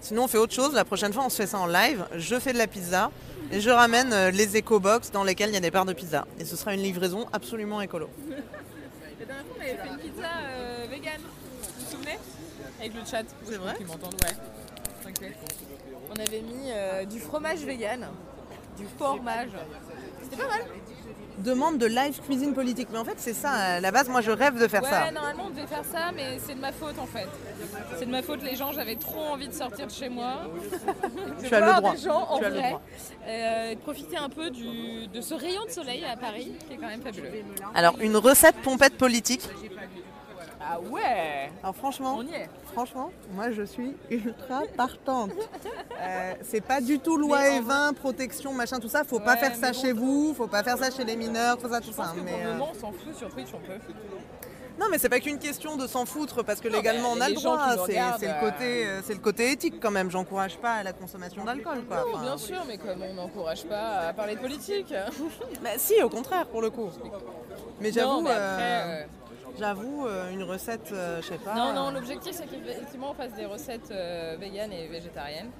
[0.00, 0.74] sinon, on fait autre chose.
[0.74, 2.06] La prochaine fois, on se fait ça en live.
[2.14, 3.10] Je fais de la pizza
[3.50, 6.24] et je ramène euh, les éco-box dans lesquelles il y a des parts de pizza.
[6.38, 8.08] Et ce sera une livraison absolument écolo.
[9.18, 11.20] La dernière fois, on avait fait une pizza euh, vegan.
[11.20, 12.18] Vous vous souvenez?
[12.78, 13.24] Avec le chat.
[13.44, 13.74] C'est vrai?
[13.76, 14.36] Qui m'entendent, ouais.
[15.02, 15.36] T'inquiète.
[16.10, 18.06] On avait mis euh, du fromage vegan,
[18.76, 19.50] du fromage.
[20.22, 20.60] C'était pas mal.
[21.38, 22.88] Demande de live cuisine politique.
[22.92, 23.50] Mais en fait, c'est ça.
[23.50, 25.10] À la base, moi, je rêve de faire ouais, ça.
[25.10, 27.28] normalement on devait faire ça, mais c'est de ma faute en fait.
[27.98, 30.42] C'est de ma faute, les gens, j'avais trop envie de sortir de chez moi.
[31.46, 31.92] Tu as le droit.
[31.92, 32.76] des gens en Tu as le vrai.
[33.26, 36.88] Euh, profiter un peu du, de ce rayon de soleil à Paris, qui est quand
[36.88, 37.30] même fabuleux.
[37.74, 39.48] Alors, une recette pompette politique.
[40.60, 42.48] Ah ouais Alors, franchement, On y est.
[42.72, 45.30] Franchement, moi je suis ultra partante.
[46.00, 49.04] Euh, c'est pas du tout loi et 20, protection, machin, tout ça.
[49.04, 49.78] Faut pas faire ça bon.
[49.80, 52.12] chez vous, faut pas faire ça chez les mineurs, tout ça, tout Je pense ça.
[52.14, 53.72] que Mais, pour le euh, moment, on s'en fout sur Twitch, on peut.
[54.80, 57.28] Non, mais c'est pas qu'une question de s'en foutre parce que Non, légalement on a
[57.28, 57.58] le droit.
[57.86, 57.94] C'est
[58.26, 60.08] le euh, côté, c'est le côté éthique quand même.
[60.10, 61.96] J'encourage pas à la consommation d'alcool, quoi.
[61.98, 64.94] Non, Enfin, bien sûr, mais comme on n'encourage pas à parler de politique.
[65.62, 66.90] bah, si, au contraire, pour le coup.
[67.80, 69.04] Mais j'avoue, euh,
[69.58, 71.54] j'avoue, euh, une recette, euh, je sais pas.
[71.54, 75.50] Non, non, euh, l'objectif c'est qu'effectivement on fasse des recettes euh, véganes et végétariennes.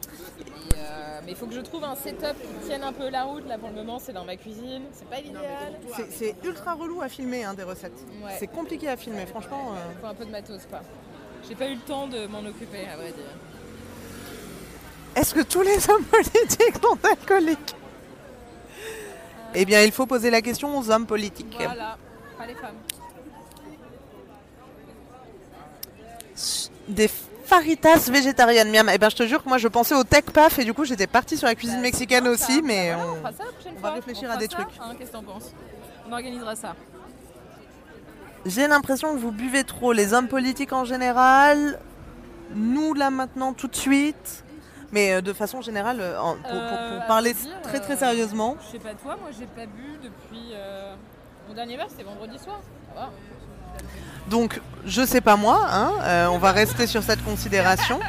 [0.41, 0.43] Et,
[0.77, 3.47] euh, mais il faut que je trouve un setup qui tienne un peu la route.
[3.49, 5.79] Là pour le moment c'est dans ma cuisine, c'est pas l'idéal.
[6.11, 7.93] c'est- ultra relou à filmer hein, des recettes.
[8.25, 8.37] Ouais.
[8.39, 9.73] C'est compliqué à filmer, franchement.
[9.75, 9.93] euh.
[9.97, 10.81] Il faut un peu de matos quoi.
[11.49, 13.25] J'ai pas eu le temps de m'en occuper à vrai dire.
[15.17, 17.75] Est-ce que tous les hommes politiques sont alcooliques?
[19.55, 21.57] Eh bien, il faut poser la question aux hommes politiques.
[21.59, 21.97] Voilà,
[22.37, 22.77] pas les femmes.
[26.89, 27.11] Des
[27.45, 28.89] faritas végétariennes, miam.
[28.93, 30.85] Eh ben, je te jure que moi, je pensais au tech paf et du coup,
[30.85, 33.91] j'étais partie sur la cuisine mexicaine Bah, aussi, ça, mais bah voilà, on- ça va
[33.93, 34.69] réfléchir On à des ça, trucs.
[34.81, 35.53] hein, Qu'est-ce que t'en penses?
[36.09, 36.75] On organisera ça.
[38.47, 41.79] j'ai l'impression que vous buvez trop, les hommes politiques en général,
[42.55, 44.45] nous là maintenant tout de suite,
[44.93, 47.99] mais euh, de façon générale, euh, en- pour, Euh, pour parler dire, très très euh,
[47.99, 50.53] sérieusement, Je sais pas toi, moi j'ai pas bu depuis.
[50.53, 50.95] euh,
[51.49, 52.61] Mon dernier verre c'était vendredi soir.
[52.95, 53.11] Ça va.
[54.31, 58.01] donc je sais pas moi, hein, euh, on va rester sur cette considération.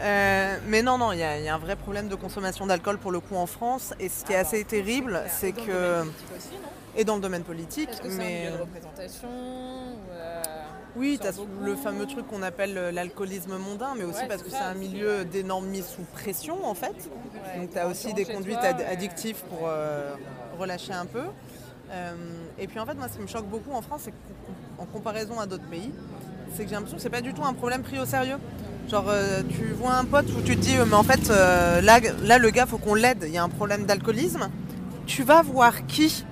[0.00, 2.66] Euh, mais non, non, il y, a il y a un vrai problème de consommation
[2.66, 3.94] d'alcool pour le coup en France.
[4.00, 6.00] Et ce qui est assez terrible, c'est que.
[6.00, 6.48] aussi,
[6.96, 8.40] Et dans le domaine politique, que un mais.
[8.46, 9.28] milieu de représentation
[10.10, 10.42] euh,
[10.96, 14.50] Oui, as le fameux truc qu'on appelle euh, l'alcoolisme mondain, mais aussi Ouais, parce que
[14.50, 16.88] c'est un milieu d'énorme mise sous pression en fait.
[16.88, 18.86] ouais, Donc tu as aussi des conduites toi, ad- ouais.
[18.86, 20.14] addictives pour euh,
[20.58, 21.22] relâcher un peu.
[22.58, 24.14] Et puis en fait, moi, ce qui me choque beaucoup en France, c'est
[24.78, 25.92] qu'en comparaison à d'autres pays,
[26.54, 28.36] c'est que j'ai l'impression que c'est pas du tout un problème pris au sérieux.
[28.90, 31.80] Genre, euh, tu vois un pote où tu te dis, euh, mais en fait, euh,
[31.80, 34.48] là, là, le gars, faut qu'on l'aide, il y a un problème d'alcoolisme.
[35.06, 36.24] Tu vas voir qui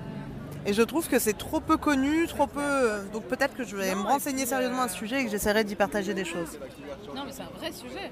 [0.65, 3.01] Et je trouve que c'est trop peu connu, trop peu.
[3.13, 5.63] Donc peut-être que je vais Non, me renseigner sérieusement à ce sujet et que j'essaierai
[5.63, 6.59] d'y partager des choses.
[7.15, 8.11] Non, mais c'est un vrai sujet.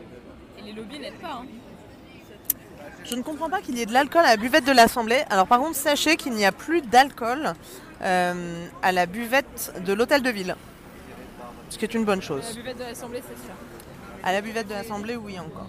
[0.57, 1.41] Et les lobbies n'aident pas.
[1.41, 1.45] hein.
[3.05, 5.24] Je ne comprends pas qu'il y ait de l'alcool à la buvette de l'Assemblée.
[5.30, 7.53] Alors par contre, sachez qu'il n'y a plus d'alcool
[8.01, 10.55] à la buvette de l'Hôtel de Ville.
[11.70, 12.55] Ce qui est une bonne La chose.
[12.55, 13.53] buvette de l'Assemblée, c'est sûr.
[14.24, 15.67] À la buvette de l'Assemblée, oui encore.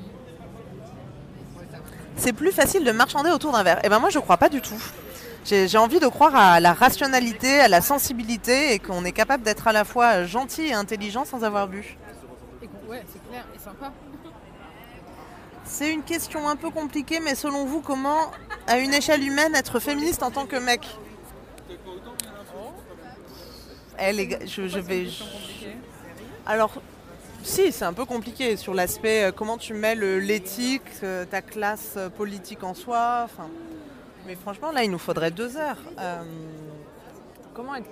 [2.16, 3.84] C'est plus facile de marchander autour d'un verre.
[3.84, 4.82] Et ben moi, je crois pas du tout.
[5.44, 9.68] J'ai envie de croire à la rationalité, à la sensibilité et qu'on est capable d'être
[9.68, 11.96] à la fois gentil et intelligent sans avoir bu.
[12.88, 13.92] Ouais, c'est clair et sympa.
[15.64, 18.32] C'est une question un peu compliquée, mais selon vous, comment,
[18.66, 20.86] à une échelle humaine, être féministe en tant que mec?
[24.02, 25.06] Eh les gars, je, je vais.
[26.50, 26.72] Alors,
[27.44, 31.42] si, c'est un peu compliqué sur l'aspect euh, comment tu mets le- l'éthique, euh, ta
[31.42, 33.28] classe euh, politique en soi.
[34.26, 35.78] Mais franchement, là, il nous faudrait deux heures.
[36.00, 36.22] Euh,
[37.54, 37.86] comment être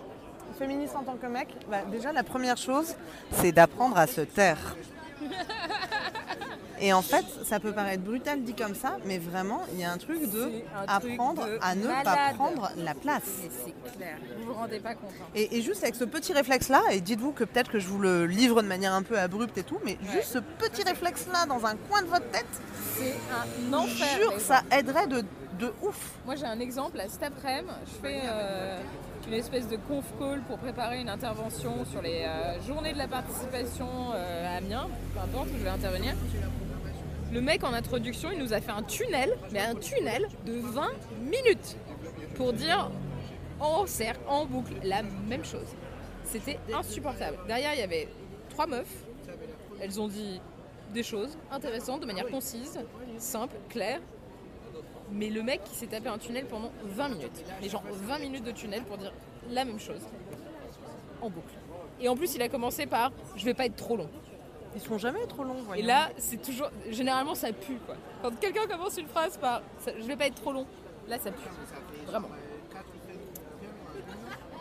[0.58, 1.46] féministe en tant que mec?
[1.70, 2.96] Bah, Déjà, la première chose,
[3.30, 4.74] c'est d'apprendre à se taire.
[6.80, 9.92] Et en fait, ça peut paraître brutal dit comme ça, mais vraiment, il y a
[9.92, 10.52] un truc de truc
[10.86, 13.22] apprendre de à ne pas prendre la place.
[13.64, 14.16] C'est clair.
[14.40, 15.10] Vous vous rendez pas compte.
[15.20, 15.26] hein.
[15.34, 18.26] Et, et juste avec ce petit réflexe-là, et dites-vous que peut-être que je vous le
[18.26, 20.12] livre de manière un peu abrupte et tout, mais Ouais.
[20.12, 22.46] juste ce petit réflexe-là dans un coin de votre tête,
[22.96, 23.14] C'est
[23.68, 24.06] un enfer.
[24.20, 25.22] jure ça aiderait de,
[25.58, 26.12] de ouf.
[26.26, 28.78] Moi j'ai un exemple, là, cet après-midi, je fais euh,
[29.26, 33.08] une espèce de conf call pour préparer une intervention sur les euh, journées de la
[33.08, 36.14] participation euh, à Amiens, peu importe où je vais intervenir.
[37.30, 40.88] Le mec en introduction, il nous a fait un tunnel, mais un tunnel de 20
[41.20, 41.76] minutes
[42.36, 42.90] pour dire
[43.60, 45.66] en cercle, en boucle, la même chose.
[46.24, 47.36] C'était insupportable.
[47.46, 48.08] Derrière, il y avait
[48.48, 49.04] trois meufs.
[49.78, 50.40] Elles ont dit
[50.94, 52.78] des choses intéressantes de manière concise,
[53.18, 54.00] simple, claire.
[55.12, 57.44] Mais le mec qui s'est tapé un tunnel pendant 20 minutes.
[57.60, 59.12] Les gens, 20 minutes de tunnel pour dire
[59.50, 60.00] la même chose.
[61.20, 61.54] En boucle.
[62.00, 64.08] Et en plus, il a commencé par je vais pas être trop long.
[64.74, 66.70] Ils sont jamais trop longs, Et là, c'est toujours.
[66.90, 67.96] Généralement, ça pue quoi.
[68.22, 70.66] Quand quelqu'un commence une phrase par ça- je vais pas être trop long,
[71.08, 71.48] là, ça pue.
[72.06, 72.28] Vraiment.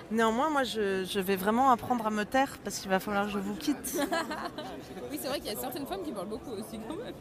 [0.09, 3.31] Néanmoins, moi, je, je vais vraiment apprendre à me taire parce qu'il va falloir que
[3.31, 3.99] je vous quitte.
[5.11, 7.13] Oui, c'est vrai qu'il y a certaines femmes qui parlent beaucoup aussi quand même.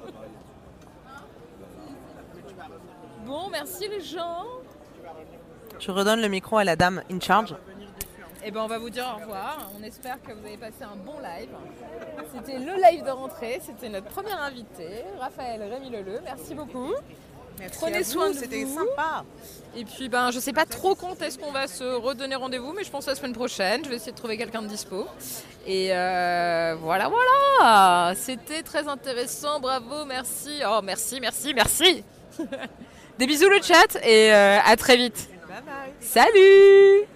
[3.26, 4.44] Bon, merci les gens.
[5.78, 7.54] Je redonne le micro à la dame in charge.
[8.46, 9.58] Et ben on va vous dire au revoir.
[9.76, 11.48] On espère que vous avez passé un bon live.
[12.32, 13.60] C'était le live de rentrée.
[13.60, 16.20] C'était notre premier invité, Raphaël Rémy Leleu.
[16.22, 16.94] Merci beaucoup.
[17.58, 18.78] Merci Prenez à vous, soin de C'était vous.
[18.78, 19.24] sympa.
[19.74, 22.84] Et puis ben je sais pas trop quand est-ce qu'on va se redonner rendez-vous, mais
[22.84, 23.84] je pense la semaine prochaine.
[23.84, 25.08] Je vais essayer de trouver quelqu'un de dispo.
[25.66, 28.14] Et euh, voilà, voilà.
[28.14, 29.58] C'était très intéressant.
[29.58, 30.60] Bravo, merci.
[30.64, 32.04] Oh merci, merci, merci.
[33.18, 35.28] Des bisous le chat et euh, à très vite.
[35.48, 35.92] Bye bye.
[35.98, 37.15] Salut